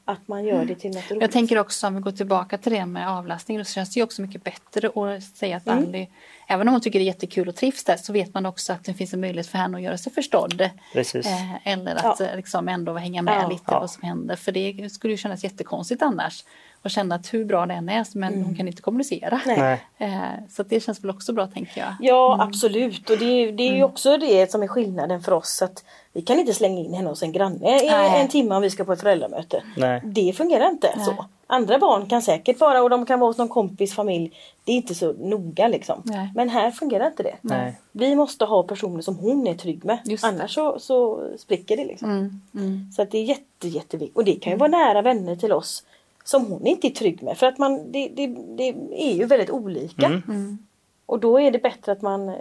Att 0.06 0.28
man 0.28 0.44
gör 0.46 0.66
det 0.66 0.76
till 0.76 0.92
något 0.92 1.12
roligt. 1.12 1.22
Jag 1.22 1.32
tänker 1.32 1.60
också 1.60 1.88
om 1.88 1.96
vi 1.96 2.02
går 2.02 2.12
tillbaka 2.12 2.58
till 2.58 2.72
det 2.72 2.86
med 2.86 3.10
avlastning 3.10 3.58
då 3.58 3.64
så 3.64 3.74
känns 3.74 3.94
det 3.94 4.00
ju 4.00 4.04
också 4.04 4.22
mycket 4.22 4.44
bättre 4.44 4.88
att 4.88 5.24
säga 5.24 5.58
att 5.58 5.68
Ally, 5.68 6.08
även 6.48 6.68
om 6.68 6.74
hon 6.74 6.82
tycker 6.82 7.00
det 7.00 7.04
är 7.04 7.08
jättekul 7.08 7.48
och 7.50 7.56
trivs 7.56 7.84
där 7.84 7.98
så 7.98 8.14
vet 8.14 8.34
man 8.34 8.46
också 8.46 8.74
att 8.74 8.84
det 8.84 8.94
finns 8.94 9.14
en 9.14 9.22
möjlighet 9.22 9.48
för 9.48 9.58
henne 9.58 9.78
att 9.78 9.84
göra 9.84 9.98
sig 9.98 10.14
förstådd. 10.14 10.70
Precis. 10.94 11.26
Eh, 11.26 11.68
eller 11.68 11.96
att 11.96 12.20
Ja. 12.20 12.28
liksom 12.36 12.68
ändå 12.70 12.94
hänga 12.94 13.22
med 13.22 13.42
Ja. 13.44 13.48
lite 13.50 13.64
Ja. 13.68 13.80
vad 13.80 13.92
som 13.92 14.04
händer. 14.04 14.36
För 14.36 14.52
det 14.52 14.90
skulle 14.94 15.14
ju 15.14 15.18
kännas 15.18 15.44
jättekonstigt 15.44 16.02
annars. 16.02 16.44
Och 16.84 16.92
känna 16.92 17.16
att 17.16 17.34
hur 17.34 17.46
bra 17.46 17.66
den 17.66 17.90
är 17.90 18.06
men 18.18 18.44
hon 18.44 18.56
kan 18.56 18.68
inte 18.68 18.82
kommunicera. 18.82 19.42
Nej. 19.46 19.84
Eh, 19.98 20.22
så 20.50 20.64
det 20.64 20.80
känns 20.80 21.04
väl 21.04 21.10
också 21.10 21.34
bra 21.34 21.48
tänker 21.48 21.82
jag. 21.82 21.94
Ja 22.00 22.38
absolut 22.42 23.10
och 23.10 23.18
det, 23.18 23.26
är- 23.26 23.52
det 23.52 23.64
är 23.64 23.76
ju 23.76 23.84
också 23.84 24.18
det 24.18 24.52
som 24.52 24.64
är 24.64 24.68
skillnaden 24.68 25.22
för 25.22 25.32
oss 25.32 25.62
att 25.62 25.84
vi 26.14 26.22
kan 26.22 26.40
inte 26.40 26.54
slänga 26.54 26.80
in 26.80 26.94
henne 26.94 27.10
hos 27.10 27.24
en 27.24 27.32
granne 27.32 27.84
i 27.84 27.88
Nej. 27.90 28.22
en 28.22 28.28
timme 28.28 28.56
om 28.56 28.62
vi 28.62 28.70
ska 28.70 28.84
på 28.84 28.94
ett 28.94 29.02
föräldramöte. 29.02 29.64
Nej. 29.78 30.02
Det 30.06 30.34
fungerar 30.34 30.70
inte 30.70 30.94
Nej. 30.96 31.06
så. 31.06 31.26
Andra 31.48 31.80
barn 31.80 32.06
kan 32.06 32.22
säkert 32.22 32.60
vara 32.60 32.82
och 32.84 32.90
de 32.90 33.06
kan 33.06 33.20
vara 33.20 33.30
hos 33.30 33.38
någon 33.38 33.50
kompis 33.50 33.96
familj. 33.96 34.32
Det 34.64 34.72
är 34.72 34.76
inte 34.76 34.96
så 34.96 35.14
noga 35.14 35.68
liksom. 35.68 36.02
Nej. 36.06 36.32
Men 36.36 36.50
här 36.50 36.72
fungerar 36.72 37.08
inte 37.08 37.24
det. 37.24 37.36
Nej. 37.42 37.80
Vi 37.92 38.16
måste 38.16 38.46
ha 38.46 38.64
personer 38.64 39.02
som 39.02 39.16
hon 39.18 39.48
är 39.48 39.54
trygg 39.54 39.86
med. 39.86 39.98
Just 40.06 40.24
det. 40.24 40.30
Annars 40.30 40.54
så, 40.56 40.80
så 40.80 41.24
spricker 41.38 41.78
det 41.78 41.86
liksom. 41.86 42.10
Mm, 42.10 42.42
mm, 42.56 42.92
Så 42.96 43.02
att 43.02 43.12
det 43.12 43.18
är 43.18 43.24
jätte, 43.24 43.68
jätteviktigt. 43.68 44.18
Och 44.18 44.26
det 44.26 44.36
kan 44.36 44.52
ju 44.54 44.58
vara 44.60 44.70
nära 44.70 45.02
vänner 45.02 45.36
till 45.36 45.52
oss 45.52 45.84
som 46.24 46.46
hon 46.46 46.68
inte 46.68 46.88
är 46.88 46.92
trygg 46.92 47.24
med. 47.24 47.38
För 47.38 47.46
att 47.48 47.58
man, 47.58 47.92
det, 47.92 48.08
det, 48.16 48.28
det 48.58 48.68
är 49.10 49.14
ju 49.14 49.26
väldigt 49.26 49.50
olika. 49.50 50.06
mm, 50.06 50.58
Och 51.06 51.20
då 51.20 51.40
är 51.42 51.52
det 51.52 51.60
bättre 51.60 51.92
att 51.92 52.02
man, 52.02 52.30
eh, 52.30 52.36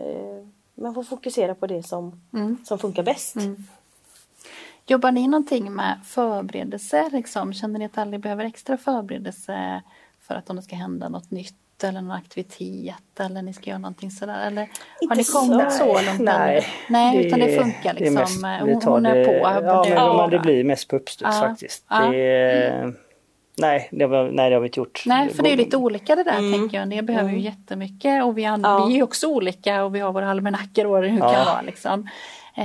man 0.75 0.95
får 0.95 1.03
fokusera 1.03 1.55
på 1.55 1.67
det 1.67 1.83
som, 1.83 2.21
mm. 2.33 2.57
som 2.65 2.79
funkar 2.79 3.03
bäst. 3.03 3.37
Jobbar 4.87 5.13
ni 5.13 5.29
någonting 5.29 5.73
med 5.73 5.99
förberedelser? 6.05 7.11
Liksom? 7.13 7.53
Känner 7.53 7.79
ni 7.79 7.85
att 7.85 7.99
Ally 7.99 8.19
behöver 8.19 8.45
extra 8.45 8.77
förberedelse 8.77 9.83
för 10.21 10.35
att 10.35 10.51
om 10.51 10.57
det 10.57 10.63
ska 10.63 10.77
hända 10.77 11.09
något 11.09 11.31
nytt 11.31 11.55
eller 11.85 12.01
någon 12.01 12.11
aktivitet 12.11 13.21
eller 13.21 13.43
ni 13.43 13.53
ska 13.53 13.71
göra 13.71 13.79
någonting 13.79 14.11
sådär? 14.11 14.47
Eller 14.47 14.61
har 14.61 14.69
Inte 15.01 15.15
ni 15.15 15.25
kommit 15.25 15.73
så. 15.73 15.79
så 15.79 16.03
långt? 16.07 16.21
Nej? 16.21 16.65
Nej 16.89 17.27
utan 17.27 17.39
det 17.41 17.47
det- 17.47 17.63
funkar 17.63 17.95
det 17.95 18.07
är 18.07 18.11
liksom. 18.11 18.43
mest- 18.43 18.67
vi 18.67 18.73
hon, 18.73 18.81
tar 18.81 18.91
hon 18.91 19.07
är 19.07 19.15
det- 19.15 19.25
på. 19.25 19.33
Ja, 19.33 19.85
men, 19.89 20.17
men 20.17 20.31
det 20.31 20.39
blir 20.39 20.65
mest 20.65 20.89
på 20.89 20.97
uppstuds 20.97 21.31
Ja. 21.35 21.49
faktiskt. 21.49 21.85
Ja. 21.89 22.01
Det, 22.11 22.17
är- 22.19 22.95
nej, 23.59 23.89
det 23.93 24.07
var, 24.07 24.31
nej, 24.33 24.51
det 24.51 24.57
har 24.57 24.61
vi 24.61 24.67
inte 24.69 24.81
gjort. 24.81 25.03
Nej, 25.07 25.29
för 25.35 25.43
det 25.43 25.53
är 25.53 25.57
lite 25.57 25.77
olika 25.77 26.17
det 26.17 26.25
där 26.25 26.39
Mm. 26.39 26.53
tänker 26.53 26.79
jag. 26.79 26.89
Det 26.91 27.03
behöver 27.03 27.31
ju 27.31 27.39
jättemycket 27.41 28.25
och 28.25 28.39
vi, 28.39 28.45
an- 28.45 28.61
Ja. 28.65 28.85
vi 28.87 28.93
är 28.93 28.97
ju 28.97 29.03
också 29.03 29.27
olika 29.27 29.85
och 29.85 29.95
vi 29.95 30.01
har 30.01 30.13
våra 30.13 30.31
almanackor 30.31 30.87
och 30.87 30.97
hur 30.97 31.03
det 31.03 31.09
Ja. 31.09 31.33
kan 31.35 31.45
vara 31.47 31.63
liksom. 31.63 32.09
Eh, 32.57 32.65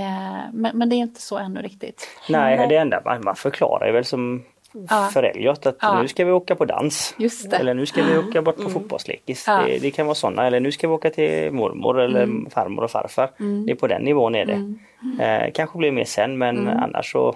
men, 0.53 0.77
men 0.77 0.89
det 0.89 0.95
är 0.95 0.97
inte 0.97 1.21
så 1.21 1.37
ännu 1.37 1.61
riktigt. 1.61 2.07
Nej, 2.29 2.57
Nej. 2.57 2.67
det 2.67 2.75
enda 2.77 3.01
man, 3.05 3.21
man 3.23 3.35
förklarar 3.35 3.87
är 3.87 3.91
väl 3.91 4.05
som 4.05 4.43
Ja. 4.89 5.09
för 5.13 5.23
Elliot 5.23 5.65
att 5.65 5.77
Ja. 5.81 6.01
nu 6.01 6.07
ska 6.07 6.25
vi 6.25 6.31
åka 6.31 6.55
på 6.55 6.65
dans. 6.65 7.15
Just 7.19 7.51
det. 7.51 7.57
Eller 7.57 7.73
nu 7.73 7.85
ska 7.85 8.03
vi 8.03 8.17
åka 8.17 8.41
bort 8.41 8.57
på 8.63 8.69
fotbollslekis. 8.69 9.43
Ja. 9.47 9.61
Det, 9.67 9.77
det 9.81 9.91
kan 9.91 10.05
vara 10.05 10.15
sådana. 10.15 10.47
Eller 10.47 10.59
nu 10.59 10.71
ska 10.71 10.87
vi 10.87 10.93
åka 10.93 11.09
till 11.09 11.51
mormor 11.51 11.99
eller 11.99 12.49
farmor 12.49 12.83
och 12.83 12.91
farfar. 12.91 13.29
Det 13.65 13.71
är 13.71 13.75
på 13.75 13.87
den 13.87 14.01
nivån 14.01 14.35
är 14.35 14.45
det. 14.45 14.75
Eh, 15.25 15.51
kanske 15.53 15.77
blir 15.77 15.91
mer 15.91 16.03
sen 16.05 16.37
men 16.37 16.67
annars 16.67 17.11
så 17.11 17.35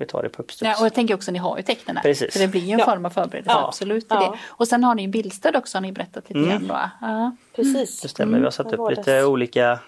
vi 0.00 0.06
tar 0.06 0.22
det 0.22 0.28
på 0.28 0.42
uppstuds. 0.42 0.62
Ja, 0.68 0.80
och 0.80 0.86
jag 0.86 0.94
tänker 0.94 1.14
också 1.14 1.30
att 1.30 1.32
ni 1.32 1.38
har 1.38 1.56
ju 1.56 1.62
tecknen 1.62 1.98
Precis. 2.02 2.32
Så 2.32 2.38
det 2.38 2.48
blir 2.48 2.60
ju 2.60 2.72
en 2.72 2.78
Ja. 2.78 2.84
form 2.84 3.04
av 3.06 3.10
förberedelse, 3.10 3.50
Ja. 3.60 3.66
absolut. 3.68 4.06
Ja. 4.08 4.20
det. 4.20 4.38
Och 4.48 4.68
sen 4.68 4.84
har 4.84 4.94
ni 4.94 5.02
ju 5.02 5.08
bildstöd 5.08 5.56
också 5.56 5.78
har 5.78 5.82
ni 5.82 5.92
berättat 5.92 6.28
lite 6.28 6.38
Mm. 6.38 6.50
grann 6.50 6.66
då. 6.66 7.06
Ja, 7.06 7.36
Precis. 7.56 8.00
Det 8.00 8.08
stämmer. 8.08 8.38
Vi 8.38 8.44
har 8.44 8.50
satt 8.50 8.66
Mm. 8.72 8.80
upp 8.80 8.96
lite 8.96 9.24
olika 9.24 9.78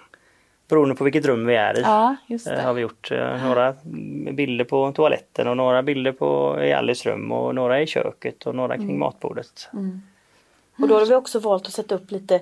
beroende 0.69 0.95
på 0.95 1.05
vilket 1.05 1.27
rum 1.27 1.47
vi 1.47 1.55
är 1.55 1.79
i. 1.79 1.81
ja 1.83 2.17
just 2.27 2.47
Eh, 2.47 2.59
har 2.61 2.73
vi 2.73 2.81
gjort 2.83 3.11
eh, 3.11 3.45
några 3.47 3.75
bilder 4.33 4.65
på 4.65 4.93
toaletten 4.93 5.49
och 5.49 5.57
några 5.57 5.83
bilder 5.83 6.13
på 6.13 6.59
i 6.63 6.73
Alice 6.73 7.09
rum 7.11 7.33
och 7.33 7.55
några 7.55 7.81
i 7.81 7.87
köket 7.87 8.47
och 8.47 8.55
några 8.55 8.77
kring 8.77 8.99
matbordet. 8.99 9.69
Och 10.79 10.89
då 10.89 10.99
har 10.99 11.07
vi 11.07 11.15
också 11.15 11.39
valt 11.39 11.67
att 11.67 11.73
sätta 11.73 11.95
upp 11.95 12.11
lite 12.11 12.41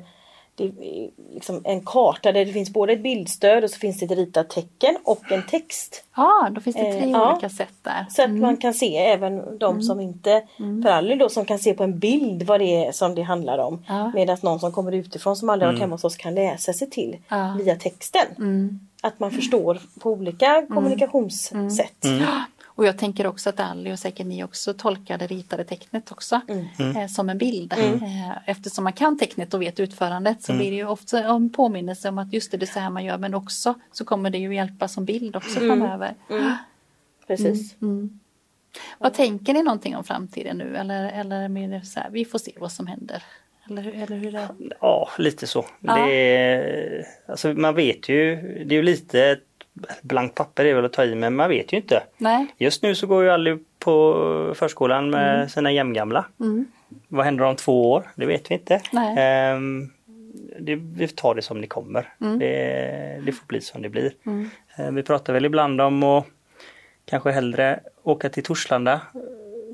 det 0.69 1.05
är 1.05 1.11
liksom 1.35 1.61
en 1.65 1.81
karta 1.85 2.33
där 2.33 2.45
det 2.45 2.53
finns 2.53 2.71
både 2.71 2.93
ett 2.93 3.03
bildstöd 3.03 3.65
och 3.65 3.71
så 3.71 3.79
finns 3.79 3.99
det 4.01 4.05
ett 4.07 4.11
ritat 4.19 4.51
tecken 4.51 4.97
och 5.05 5.33
en 5.33 5.43
text. 5.47 6.05
Ja, 6.17 6.49
då 6.51 6.61
finns 6.61 6.77
det 6.77 6.83
tre 6.93 7.01
Eh, 7.01 7.11
ja. 7.11 7.33
olika 7.33 7.49
sätt 7.49 7.75
där. 7.83 8.07
Så 8.11 8.23
att 8.23 8.31
man 8.31 8.57
kan 8.57 8.75
se 8.75 8.97
även 8.97 9.59
de 9.59 9.83
som 9.83 10.01
inte, 10.01 10.43
för 10.83 10.89
alla 10.91 11.17
då 11.17 11.29
som 11.29 11.45
kan 11.45 11.59
se 11.59 11.75
på 11.75 11.83
en 11.85 11.99
bild 11.99 12.43
vad 12.43 12.61
det 12.61 12.85
är 12.87 12.93
som 12.93 13.15
det 13.15 13.23
handlar 13.23 13.59
om. 13.59 13.85
Ja. 13.89 14.13
Medan 14.15 14.37
någon 14.43 14.61
som 14.61 14.73
kommer 14.73 14.93
utifrån 14.93 15.37
som 15.37 15.51
aldrig 15.51 15.69
varit 15.69 15.81
hemma 15.81 15.95
hos 15.95 16.05
oss 16.05 16.17
kan 16.17 16.35
läsa 16.35 16.73
sig 16.73 16.91
till 16.91 17.17
Ja. 17.29 17.57
via 17.59 17.77
texten. 17.77 18.27
Mm. 18.39 18.81
Att 19.03 19.21
man 19.21 19.31
förstår 19.31 19.81
på 20.01 20.11
olika 20.11 20.67
kommunikationssätt. 20.69 22.05
Och 22.81 22.87
jag 22.87 22.99
tänker 22.99 23.27
också 23.27 23.49
att 23.49 23.61
Ally 23.61 23.93
och 23.93 23.99
säkert 23.99 24.27
ni 24.27 24.45
också 24.45 24.75
tolkar 24.75 25.19
det 25.19 25.27
ritade 25.27 25.65
tecknet 25.65 26.13
också 26.13 26.41
eh, 26.97 27.07
som 27.07 27.31
en 27.31 27.39
bild. 27.39 27.73
Eh, 27.73 28.49
eftersom 28.49 28.85
man 28.85 28.93
kan 28.93 29.19
tecknet 29.19 29.55
och 29.55 29.63
vet 29.63 29.81
utförandet 29.81 30.43
så 30.43 30.53
blir 30.53 30.71
det 30.71 30.77
ju 30.77 30.87
ofta 30.87 31.25
en 31.25 31.51
påminnelse 31.53 32.09
om 32.09 32.19
att 32.19 32.33
just 32.33 32.51
det, 32.51 32.57
det 32.57 32.65
är 32.65 32.73
så 32.73 32.81
här 32.81 32.91
man 32.91 33.05
gör 33.05 33.19
men 33.19 33.35
också 33.35 33.75
så 33.93 34.05
kommer 34.05 34.31
det 34.31 34.39
ju 34.39 34.55
hjälpa 34.55 34.89
som 34.89 35.05
bild 35.05 35.37
också 35.37 35.61
framöver. 35.61 36.15
Precis. 37.27 37.75
Vad 38.99 39.15
tänker 39.15 39.55
ni 39.55 39.63
någonting 39.63 39.97
om 39.97 40.05
framtiden 40.05 40.59
nu 40.59 40.77
eller, 40.77 41.09
eller 41.13 41.37
är 41.59 41.69
det 41.69 41.87
så 41.87 42.01
här, 42.01 42.11
vi 42.11 42.25
får 42.25 42.39
se 42.39 42.53
vad 42.61 42.73
som 42.73 42.87
händer? 42.87 43.23
Eller, 43.71 43.83
hur- 43.83 43.95
eller 44.03 44.17
hur 44.17 44.33
det 44.33 44.49
Ja, 44.81 45.09
lite 45.19 45.47
så. 45.47 45.67
Ja. 45.81 45.95
Det 45.95 46.13
är, 46.13 47.05
alltså 47.29 47.49
man 47.55 47.75
vet 47.75 48.09
ju, 48.09 48.37
det 48.67 48.75
är 48.75 48.77
ju 48.77 48.83
lite 48.83 49.25
ett 49.25 49.45
blankt 50.03 50.35
papper 50.35 50.65
är 50.65 50.75
väl 50.75 50.85
att 50.85 50.93
ta 50.93 51.05
i 51.05 51.15
men 51.15 51.37
man 51.37 51.49
vet 51.49 51.73
ju 51.73 51.77
inte. 51.77 52.03
Nej. 52.19 52.47
Just 52.59 52.83
nu 52.83 52.95
så 52.95 53.07
går 53.07 53.23
ju 53.25 53.31
alla 53.31 53.59
på 53.79 54.53
förskolan 54.57 55.11
med 55.11 55.51
sina 55.51 55.73
jämngamla. 55.73 56.25
Mm. 56.41 56.67
Vad 57.09 57.25
händer 57.25 57.45
om 57.45 57.57
två 57.57 57.91
år? 57.93 58.03
Det 58.15 58.27
vet 58.27 58.51
vi 58.51 58.55
inte. 58.55 58.81
Ehm, 59.19 59.91
det, 60.61 60.75
vi 60.77 61.09
tar 61.09 61.35
det 61.35 61.43
som 61.43 61.61
det 61.61 61.67
kommer. 61.67 62.09
Det, 62.39 63.21
det 63.27 63.33
får 63.33 63.47
bli 63.47 63.61
som 63.61 63.83
det 63.83 63.89
blir. 63.89 64.13
Ehm, 64.77 64.95
vi 64.95 65.03
pratar 65.03 65.33
väl 65.33 65.45
ibland 65.45 65.81
om 65.81 66.03
att 66.03 66.27
kanske 67.05 67.31
hellre 67.31 67.81
åka 68.03 68.29
till 68.29 68.43
Torslanda 68.45 68.93
eh, 68.93 69.21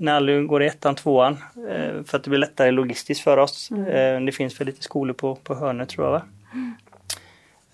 när 0.01 0.13
alla 0.15 0.41
går 0.41 0.63
i 0.63 0.67
ettan, 0.67 0.95
tvåan. 0.95 1.33
eh, 1.71 2.03
För 2.05 2.17
att 2.17 2.25
det 2.25 2.31
blir 2.31 2.39
lättare 2.41 2.71
logistiskt 2.71 3.25
för 3.25 3.37
oss. 3.37 3.71
Ehm, 3.91 4.27
Det 4.27 4.33
finns 4.33 4.61
väl 4.61 4.67
lite 4.67 4.83
skolor 4.83 5.15
på, 5.15 5.35
på 5.35 5.55
hörnet 5.55 5.89
tror 5.89 6.07
jag 6.07 6.13
va? 6.13 6.23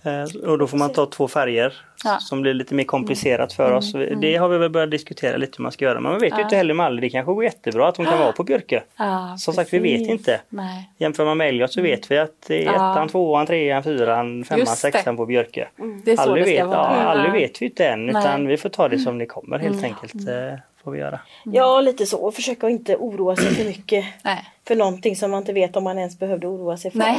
Eh, 0.05 0.51
Och 0.51 0.59
då 0.59 0.67
får 0.67 0.79
man 0.79 0.93
ta 0.93 1.07
två 1.07 1.29
färger 1.29 1.75
Ja. 2.05 2.19
som 2.21 2.43
blir 2.43 2.55
lite 2.55 2.75
mer 2.75 2.85
komplicerat 2.85 3.53
för 3.53 3.73
oss. 3.73 3.93
Det 4.21 4.37
har 4.37 4.49
vi 4.49 4.59
väl 4.59 4.71
börjat 4.71 4.91
diskutera 4.91 5.37
lite 5.37 5.53
hur 5.57 5.63
man 5.63 5.73
ska 5.73 5.85
göra. 5.85 6.01
Men 6.01 6.13
man 6.13 6.21
vet 6.21 6.39
ju 6.39 6.43
inte 6.43 6.57
heller 6.57 6.75
med 6.75 6.87
alla. 6.87 7.01
Det 7.01 7.11
kanske 7.11 7.33
går 7.33 7.45
jättebra 7.45 7.89
att 7.89 7.97
hon 7.97 8.07
kan 8.07 8.19
vara 8.19 8.33
på 8.33 8.45
Björke. 8.45 8.83
Ja, 8.97 9.35
Som 9.39 9.55
sagt, 9.55 9.73
vi 9.73 9.79
vet 9.79 9.99
precis. 9.99 10.11
inte. 10.11 10.41
Nej. 10.49 10.91
Jämför 10.99 11.25
man 11.25 11.37
med 11.39 11.49
Elliot 11.49 11.73
så 11.73 11.83
vet 11.83 12.11
vi 12.11 12.19
att 12.19 12.33
det 12.47 12.63
är 12.63 12.65
Ja. 12.65 12.93
ettan, 12.93 13.09
tvåan, 13.09 13.47
trean, 13.47 13.83
fyran, 13.83 14.45
femman, 14.45 14.67
sexan 14.67 15.17
på 15.17 15.27
Björke. 15.27 15.69
Det 16.05 16.13
är 16.13 16.17
så 16.17 16.23
Aldrig 16.23 16.45
det 16.45 16.51
ska 16.57 16.65
vet, 16.67 16.67
vara. 16.77 16.97
ja, 16.97 17.03
aldrig 17.03 17.29
Ja. 17.29 17.33
vet 17.33 17.63
vi 17.63 17.67
inte 17.67 17.87
än 17.87 18.01
Nej. 18.07 18.11
Mm. 18.11 18.21
utan 18.23 18.47
vi 18.47 18.57
får 18.57 18.69
ta 18.69 18.89
det 18.89 18.99
som 18.99 19.19
det 19.19 19.27
kommer 19.27 19.59
helt 19.59 19.85
enkelt. 19.85 20.15
Eh, 20.15 20.59
får 20.85 20.91
vi 20.91 20.99
göra. 20.99 21.21
Ja, 21.45 21.81
lite 21.81 22.07
så. 22.07 22.19
Och 22.19 22.35
försöka 22.35 22.69
inte 22.71 22.97
oroa 22.97 23.37
sig 23.37 23.55
för 23.55 23.65
mycket 23.65 24.05
Nej. 24.25 24.45
för 24.69 24.77
någonting 24.77 25.17
som 25.17 25.31
man 25.31 25.39
inte 25.41 25.53
vet 25.53 25.77
om 25.77 25.85
man 25.85 25.99
ens 25.99 26.19
behövde 26.19 26.47
oroa 26.47 26.77
sig 26.77 26.91
för. 26.91 26.99
Nej. 26.99 27.19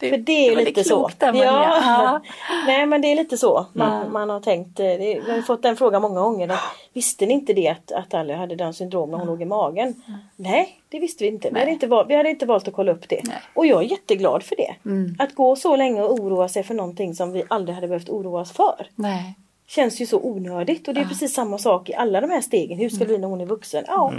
För 0.00 0.16
det 0.16 0.32
är 0.48 0.50
ju 0.50 0.64
lite 0.64 0.84
så. 0.84 1.10
där, 1.18 1.34
ja. 1.44 2.20
Nej 2.66 2.86
men 2.86 3.00
det 3.02 3.08
är 3.12 3.16
lite 3.16 3.36
så 3.38 3.66
man, 3.72 4.02
Ja. 4.04 4.08
man 4.08 4.30
har 4.30 4.40
tänkt. 4.40 4.80
eh, 4.80 4.84
Det, 4.84 5.20
vi 5.26 5.30
har 5.32 5.42
fått 5.42 5.62
den 5.62 5.76
frågan 5.76 6.02
många 6.02 6.20
gånger. 6.20 6.48
Att, 6.48 6.58
visste 6.92 7.26
ni 7.26 7.32
inte 7.34 7.52
det 7.52 7.68
att, 7.68 7.92
att 7.92 8.14
Ally 8.14 8.32
hade 8.34 8.54
Downs 8.56 8.76
syndrom 8.76 9.10
när 9.10 9.18
hon 9.18 9.26
låg 9.26 9.42
i 9.42 9.44
magen? 9.44 9.94
Nej 10.36 10.80
det 10.88 10.98
visste 10.98 11.24
vi 11.24 11.30
inte. 11.30 11.50
Vi 11.52 11.58
hade 11.58 11.70
inte, 11.70 11.86
val, 11.86 12.06
vi 12.08 12.14
hade 12.16 12.30
inte 12.30 12.46
valt 12.46 12.68
att 12.68 12.74
kolla 12.74 12.92
upp 12.92 13.08
det. 13.08 13.20
Nej. 13.24 13.36
Och 13.54 13.66
jag 13.66 13.82
är 13.82 13.86
jätteglad 13.90 14.42
för 14.42 14.56
det. 14.56 14.74
Mm. 14.84 15.16
Att 15.18 15.34
gå 15.34 15.56
så 15.56 15.76
länge 15.76 16.02
och 16.02 16.12
oroa 16.14 16.48
sig 16.48 16.62
för 16.62 16.74
någonting 16.74 17.14
som 17.14 17.32
vi 17.32 17.42
aldrig 17.48 17.74
hade 17.74 17.88
behövt 17.88 18.08
oroa 18.08 18.40
oss 18.40 18.52
för. 18.52 18.86
Nej. 18.94 19.34
Känns 19.66 20.00
ju 20.00 20.06
så 20.06 20.20
onödigt 20.22 20.88
och 20.88 20.94
det 20.94 21.00
är 21.00 21.04
precis 21.04 21.34
samma 21.34 21.58
sak 21.58 21.88
i 21.90 21.94
alla 21.94 22.20
de 22.20 22.30
här 22.30 22.40
stegen. 22.40 22.78
Hur 22.78 22.88
ska 22.88 22.98
det 22.98 23.04
bli 23.06 23.18
när 23.18 23.28
hon 23.28 23.40
är 23.40 23.46
vuxen? 23.46 23.84
Ja, 23.86 24.12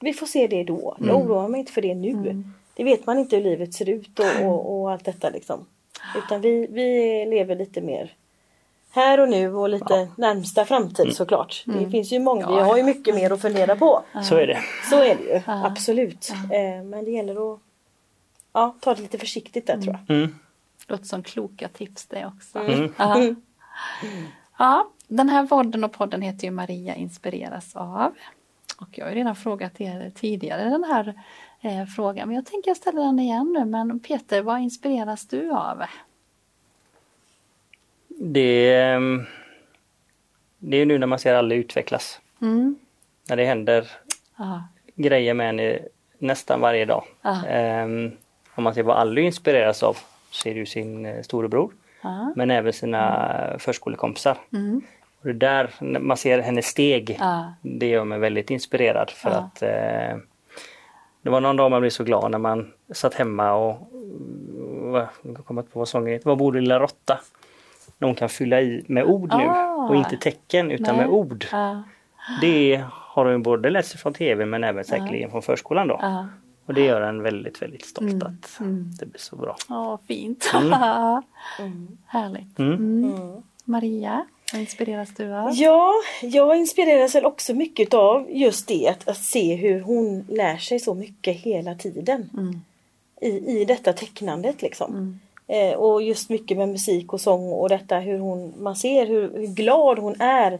vi 0.00 0.12
får 0.12 0.26
se 0.26 0.46
det 0.46 0.64
då. 0.64 0.96
Jag 1.00 1.16
oroar 1.16 1.48
mig 1.48 1.60
inte 1.60 1.72
för 1.72 1.82
det 1.82 1.94
nu. 1.94 2.44
Det 2.76 2.84
vet 2.84 3.06
man 3.06 3.18
inte 3.18 3.36
hur 3.36 3.42
livet 3.42 3.74
ser 3.74 3.88
ut 3.88 4.18
och, 4.18 4.46
och, 4.46 4.80
och 4.80 4.92
allt 4.92 5.04
detta 5.04 5.30
liksom. 5.30 5.66
Utan 6.16 6.40
vi, 6.40 6.66
vi 6.70 6.90
lever 7.30 7.56
lite 7.56 7.80
mer 7.80 8.12
här 8.90 9.20
och 9.20 9.28
nu 9.28 9.54
och 9.54 9.68
lite 9.68 10.08
närmsta 10.16 10.64
framtid 10.64 11.16
såklart. 11.16 11.62
Det 11.66 11.90
finns 11.90 12.12
ju 12.12 12.18
många, 12.18 12.46
vi 12.48 12.54
Ja. 12.56 12.64
har 12.64 12.76
ju 12.76 12.82
mycket 12.82 13.14
mer 13.14 13.30
att 13.32 13.40
fundera 13.42 13.76
på. 13.76 14.02
Så 14.22 14.36
är 14.36 14.46
det. 14.46 14.58
Så 14.90 14.96
är 14.96 15.14
det 15.14 15.22
ju, 15.22 15.42
Ja. 15.46 15.66
absolut. 15.66 16.30
Eh, 16.30 16.84
Men 16.84 17.04
det 17.04 17.10
gäller 17.10 17.54
att 17.54 17.60
ja, 18.52 18.74
ta 18.80 18.94
det 18.94 19.02
lite 19.02 19.18
försiktigt 19.18 19.66
där 19.66 19.80
tror 19.80 19.98
jag. 20.06 20.16
Mm. 20.16 20.34
Låter 20.86 21.04
som 21.04 21.22
kloka 21.22 21.68
tips 21.68 22.06
det 22.06 22.26
också. 22.36 22.58
Mm. 22.58 22.94
Ja. 22.98 23.34
ja, 24.58 24.88
den 25.08 25.28
här 25.28 25.46
podden 25.46 25.84
och 25.84 25.92
podden 25.92 26.22
heter 26.22 26.44
ju 26.44 26.50
Maria 26.50 26.94
inspireras 26.94 27.76
av. 27.76 28.12
Och 28.80 28.88
jag 28.98 29.04
har 29.04 29.10
ju 29.10 29.16
redan 29.18 29.36
frågat 29.36 29.80
er 29.80 30.12
tidigare 30.14 30.64
den 30.64 30.84
här 30.84 31.14
eh, 31.64 31.84
frågan, 31.96 32.28
men 32.28 32.34
jag 32.36 32.46
tänker 32.46 32.70
jag 32.70 32.76
ställer 32.76 33.00
den 33.02 33.18
igen 33.18 33.52
nu. 33.58 33.64
Men 33.64 34.00
Peter, 34.00 34.42
vad 34.42 34.60
inspireras 34.60 35.26
du 35.28 35.50
av? 35.50 35.82
Det, 38.08 38.74
ehm, 38.82 39.22
det 40.58 40.76
är 40.76 40.86
nu 40.86 40.98
när 40.98 41.06
man 41.06 41.18
ser 41.18 41.34
alla 41.34 41.54
utvecklas. 41.54 42.20
Mm. 42.42 42.76
När 43.28 43.36
det 43.36 43.44
händer 43.44 43.90
Ja. 44.36 44.62
grejer 44.94 45.34
med 45.34 45.46
henne 45.46 45.78
nästan 46.18 46.60
varje 46.60 46.84
dag. 46.84 47.04
Ehm, 47.48 48.12
om 48.54 48.64
man 48.64 48.74
ser 48.74 48.82
vad 48.82 48.96
Ally 48.96 49.22
inspireras 49.22 49.82
av 49.82 49.96
så 50.30 50.48
är 50.48 50.54
det 50.54 50.60
ju 50.60 50.66
sin 50.66 51.06
eh, 51.06 51.22
storebror 51.22 51.72
Ja. 52.02 52.32
men 52.36 52.50
även 52.50 52.72
sina 52.72 53.56
förskolekompisar. 53.58 54.38
Mm. 54.52 54.82
Och 55.20 55.26
det 55.26 55.32
där, 55.32 55.70
man 56.00 56.16
ser 56.16 56.38
hennes 56.38 56.66
steg, 56.66 57.16
Ja. 57.20 57.54
det 57.62 57.86
gör 57.88 58.04
mig 58.04 58.18
väldigt 58.18 58.50
inspirerad 58.50 59.10
för 59.10 59.30
att 59.30 59.62
eh, 59.62 60.18
det 61.24 61.30
var 61.30 61.40
någon 61.40 61.56
dag 61.56 61.70
man 61.70 61.80
blev 61.80 61.90
så 61.90 62.04
glad 62.04 62.30
när 62.30 62.38
man 62.38 62.72
satt 62.92 63.14
hemma 63.14 63.52
och 63.52 63.76
jag 64.92 65.44
kommer 65.44 65.62
inte 65.62 65.72
på 65.72 65.78
vad 65.78 65.88
sången 65.88 66.12
heter, 66.12 66.26
Vad 66.26 66.38
bor 66.38 66.52
lilla 66.52 66.78
råtta? 66.80 67.20
När 67.98 68.08
hon 68.08 68.14
kan 68.14 68.28
fylla 68.28 68.60
i 68.60 68.84
med 68.86 69.04
ord 69.04 69.34
nu 69.36 69.44
Ah. 69.44 69.86
och 69.88 69.96
inte 69.96 70.16
tecken 70.16 70.70
utan 70.70 70.96
Nej. 70.96 71.06
med 71.06 71.14
ord. 71.14 71.44
Ja. 71.52 71.82
Det 72.40 72.84
har 72.90 73.24
hon 73.32 73.42
både 73.42 73.70
lärt 73.70 73.84
sig 73.84 73.98
från 74.00 74.14
tv 74.14 74.46
men 74.46 74.64
även 74.64 74.84
säkerligen 74.84 75.30
från 75.30 75.42
förskolan 75.42 75.88
då. 75.88 75.98
Ja. 76.02 76.26
Och 76.66 76.74
det 76.74 76.84
gör 76.84 77.00
en 77.00 77.22
väldigt, 77.22 77.62
väldigt 77.62 77.84
stolt 77.86 78.10
Mm, 78.12 78.26
att 78.26 78.60
mm. 78.60 78.90
det 79.00 79.06
blir 79.06 79.20
så 79.20 79.36
bra. 79.36 79.56
Ja, 79.68 79.98
fint. 80.08 80.52
Mm. 81.60 81.88
Härligt. 82.06 82.58
Mm. 82.58 82.72
Mm. 82.74 83.04
Mm. 83.14 83.42
Maria, 83.64 84.26
vad 84.54 84.60
inspireras 84.60 85.10
du 85.16 85.34
av? 85.34 85.50
Ja, 85.54 85.92
jag 86.22 86.56
inspireras 86.56 87.14
väl 87.14 87.24
också 87.24 87.54
mycket 87.54 87.94
av 87.94 88.26
just 88.30 88.68
det 88.68 88.88
att, 88.88 89.08
att 89.08 89.18
se 89.24 89.54
hur 89.54 89.80
hon 89.80 90.26
lär 90.28 90.56
sig 90.56 90.80
så 90.80 90.94
mycket 90.94 91.36
hela 91.36 91.74
tiden. 91.74 92.30
Mm. 92.34 92.62
I, 93.20 93.60
i 93.60 93.64
detta 93.64 93.92
tecknandet 93.92 94.62
liksom. 94.62 94.92
Mm. 94.92 95.20
Eh, 95.46 95.78
och 95.78 96.02
just 96.02 96.30
mycket 96.30 96.56
med 96.56 96.68
musik 96.68 97.12
och 97.12 97.20
sång 97.20 97.52
och 97.52 97.68
detta 97.68 97.98
hur 97.98 98.18
hon, 98.18 98.54
man 98.58 98.76
ser 98.76 99.06
hur, 99.06 99.38
hur 99.38 99.46
glad 99.46 99.98
hon 99.98 100.20
är 100.20 100.58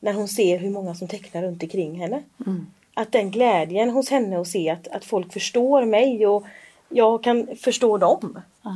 när 0.00 0.12
hon 0.12 0.28
ser 0.28 0.58
hur 0.58 0.70
många 0.70 0.94
som 0.94 1.08
tecknar 1.08 1.42
runt 1.42 1.62
omkring 1.62 2.00
henne. 2.00 2.22
Mm. 2.46 2.66
Att 2.94 3.12
den 3.12 3.30
glädjen 3.30 3.90
hos 3.90 4.10
henne 4.10 4.40
att 4.40 4.48
se 4.48 4.70
att, 4.70 4.88
att 4.88 5.04
folk 5.04 5.32
förstår 5.32 5.84
mig 5.84 6.26
och 6.26 6.44
jag 6.88 7.24
kan 7.24 7.48
förstå 7.56 7.98
dem. 7.98 8.38
Ja. 8.62 8.70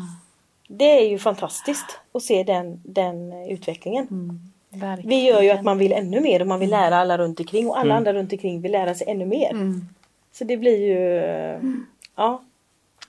Det 0.69 0.99
är 0.99 1.09
ju 1.09 1.19
fantastiskt 1.19 1.99
att 2.13 2.23
se 2.23 2.43
den, 2.43 2.81
den 2.85 3.33
utvecklingen. 3.33 4.07
Mm. 4.11 4.53
Verkligen. 4.81 5.09
Vi 5.11 5.27
gör 5.27 5.43
ju 5.43 5.51
att 5.51 5.63
man 5.63 5.79
vill 5.79 5.93
ännu 5.93 6.21
mer 6.21 6.41
och 6.41 6.47
man 6.47 6.61
vill 6.61 6.71
lära 6.71 6.97
alla 6.97 7.19
runt 7.19 7.41
omkring 7.41 7.67
och 7.69 7.77
alla 7.79 7.85
Mm. 7.95 7.97
andra 7.97 8.13
runt 8.13 8.33
omkring 8.33 8.61
vill 8.61 8.73
lära 8.73 8.95
sig 8.95 9.09
ännu 9.11 9.27
mer. 9.27 9.51
Mm. 9.51 9.81
Så 10.33 10.45
det 10.45 10.57
blir 10.57 10.79
ju 10.87 11.19
eh, 11.19 11.61
Ja, 12.17 12.43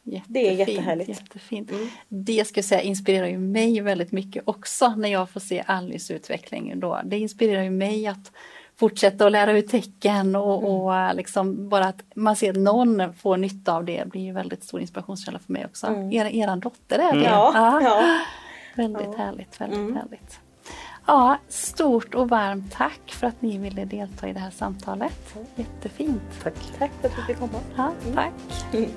Det 0.03 0.39
är 0.39 0.51
Jättefint, 0.51 0.69
jättehärligt. 0.69 1.09
Jättefint. 1.09 1.71
Mm. 1.71 1.87
Det 2.07 2.47
ska 2.47 2.57
jag 2.57 2.65
säga 2.65 2.81
inspirerar 2.81 3.27
ju 3.27 3.37
mig 3.37 3.81
väldigt 3.81 4.11
mycket 4.11 4.43
också 4.45 4.89
när 4.89 5.09
jag 5.09 5.29
får 5.29 5.39
se 5.39 5.63
Alice 5.67 6.13
utveckling. 6.13 6.79
Då. 6.79 6.99
Det 7.05 7.19
inspirerar 7.19 7.63
ju 7.63 7.69
mig 7.69 8.07
att 8.07 8.31
fortsätta 8.75 9.25
att 9.25 9.31
lära 9.31 9.51
ut 9.57 9.67
tecken 9.69 10.35
och, 10.35 10.57
Mm. 10.59 10.71
och 10.71 10.95
eh, 10.95 11.15
liksom 11.15 11.69
bara 11.69 11.85
att 11.85 12.03
man 12.15 12.35
ser 12.35 12.49
att 12.49 12.55
någon 12.57 13.13
får 13.13 13.37
nytta 13.37 13.73
av 13.75 13.85
det 13.85 14.03
blir 14.09 14.21
ju 14.21 14.33
väldigt 14.33 14.63
stor 14.63 14.81
inspirationskälla 14.81 15.39
för 15.39 15.53
mig 15.53 15.65
också. 15.65 15.87
Mm. 15.87 16.11
Er, 16.11 16.25
eran 16.25 16.59
dotter 16.59 16.99
är 16.99 17.13
det. 17.15 17.23
ja, 17.23 17.81
ja. 17.83 18.03
Väldigt 18.75 19.07
Ja. 19.17 19.23
härligt, 19.23 19.61
väldigt 19.61 19.79
Mm. 19.79 19.95
härligt. 19.95 20.39
Ja, 21.09 21.37
stort 21.49 22.15
och 22.15 22.29
varmt 22.29 22.71
tack 22.71 23.01
för 23.07 23.27
att 23.27 23.41
ni 23.41 23.57
ville 23.57 23.85
delta 23.85 24.27
i 24.27 24.33
det 24.33 24.39
här 24.39 24.51
samtalet. 24.51 25.35
Jättefint. 25.55 26.21
Tack. 26.43 26.53
Tack 26.79 26.91
för 27.01 27.07
att 27.07 27.15
du 27.15 27.21
fick 27.21 27.39
komma. 27.39 27.59
Ja, 27.75 27.93
tack. 28.13 28.33
Mm. 28.73 28.89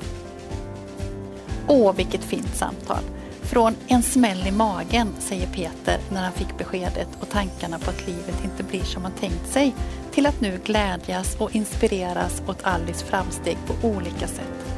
Åh, 1.68 1.94
vilket 1.94 2.24
fint 2.24 2.56
samtal. 2.56 3.02
Från 3.42 3.74
en 3.86 4.02
smäll 4.02 4.46
i 4.46 4.50
magen, 4.50 5.14
säger 5.18 5.46
Peter 5.46 5.98
när 6.12 6.22
han 6.22 6.32
fick 6.32 6.58
beskedet 6.58 7.08
och 7.20 7.28
tankarna 7.28 7.78
på 7.78 7.90
att 7.90 8.06
livet 8.06 8.44
inte 8.44 8.62
blir 8.62 8.82
som 8.82 9.02
han 9.02 9.12
tänkt 9.12 9.46
sig, 9.46 9.74
till 10.12 10.26
att 10.26 10.40
nu 10.40 10.60
glädjas 10.64 11.36
och 11.40 11.54
inspireras 11.54 12.42
åt 12.46 12.64
Alice 12.64 13.04
framsteg 13.04 13.58
på 13.66 13.88
olika 13.88 14.26
sätt. 14.26 14.74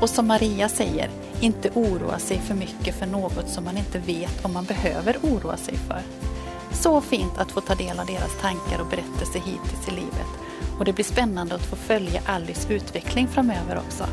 Och 0.00 0.10
som 0.10 0.26
Maria 0.26 0.68
säger, 0.68 1.10
inte 1.40 1.70
oroa 1.70 2.18
sig 2.18 2.38
för 2.38 2.54
mycket 2.54 2.94
för 2.94 3.06
något 3.06 3.48
som 3.48 3.64
man 3.64 3.76
inte 3.76 3.98
vet 3.98 4.44
om 4.44 4.52
man 4.52 4.64
behöver 4.64 5.16
oroa 5.22 5.56
sig 5.56 5.76
för. 5.76 6.02
Så 6.74 7.00
fint 7.00 7.38
att 7.38 7.52
få 7.52 7.60
ta 7.60 7.74
del 7.74 8.00
av 8.00 8.06
deras 8.06 8.40
tankar 8.40 8.80
och 8.80 8.86
berättelser 8.86 9.40
hittills 9.40 9.88
i 9.88 9.90
livet. 9.90 10.26
Och 10.78 10.84
det 10.84 10.92
blir 10.92 11.04
spännande 11.04 11.54
att 11.54 11.66
få 11.66 11.76
följa 11.76 12.20
Alice 12.26 12.72
utveckling 12.72 13.28
framöver 13.28 13.78
också. 13.86 14.06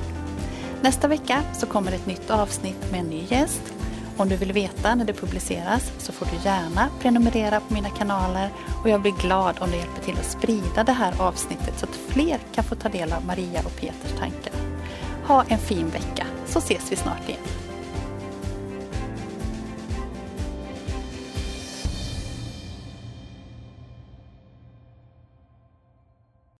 Nästa 0.81 1.07
vecka 1.07 1.43
så 1.53 1.65
kommer 1.65 1.91
ett 1.91 2.05
nytt 2.05 2.29
avsnitt 2.29 2.91
med 2.91 2.99
en 2.99 3.05
ny 3.05 3.23
gäst. 3.29 3.73
Om 4.17 4.29
du 4.29 4.35
vill 4.35 4.53
veta 4.53 4.95
när 4.95 5.05
det 5.05 5.13
publiceras 5.13 5.91
så 5.97 6.11
får 6.11 6.25
du 6.25 6.45
gärna 6.45 6.89
prenumerera 7.01 7.59
på 7.59 7.73
mina 7.73 7.89
kanaler 7.89 8.49
och 8.83 8.89
jag 8.89 9.01
blir 9.01 9.11
glad 9.11 9.55
om 9.59 9.71
du 9.71 9.77
hjälper 9.77 10.01
till 10.01 10.17
att 10.19 10.31
sprida 10.31 10.83
det 10.83 10.91
här 10.91 11.21
avsnittet 11.21 11.79
så 11.79 11.85
att 11.85 11.95
fler 11.95 12.39
kan 12.53 12.63
få 12.63 12.75
ta 12.75 12.89
del 12.89 13.13
av 13.13 13.25
Maria 13.25 13.61
och 13.65 13.75
Peters 13.75 14.19
tankar. 14.19 14.53
Ha 15.27 15.43
en 15.47 15.59
fin 15.59 15.89
vecka 15.89 16.27
så 16.45 16.59
ses 16.59 16.91
vi 16.91 16.95
snart 16.95 17.29
igen. 17.29 17.41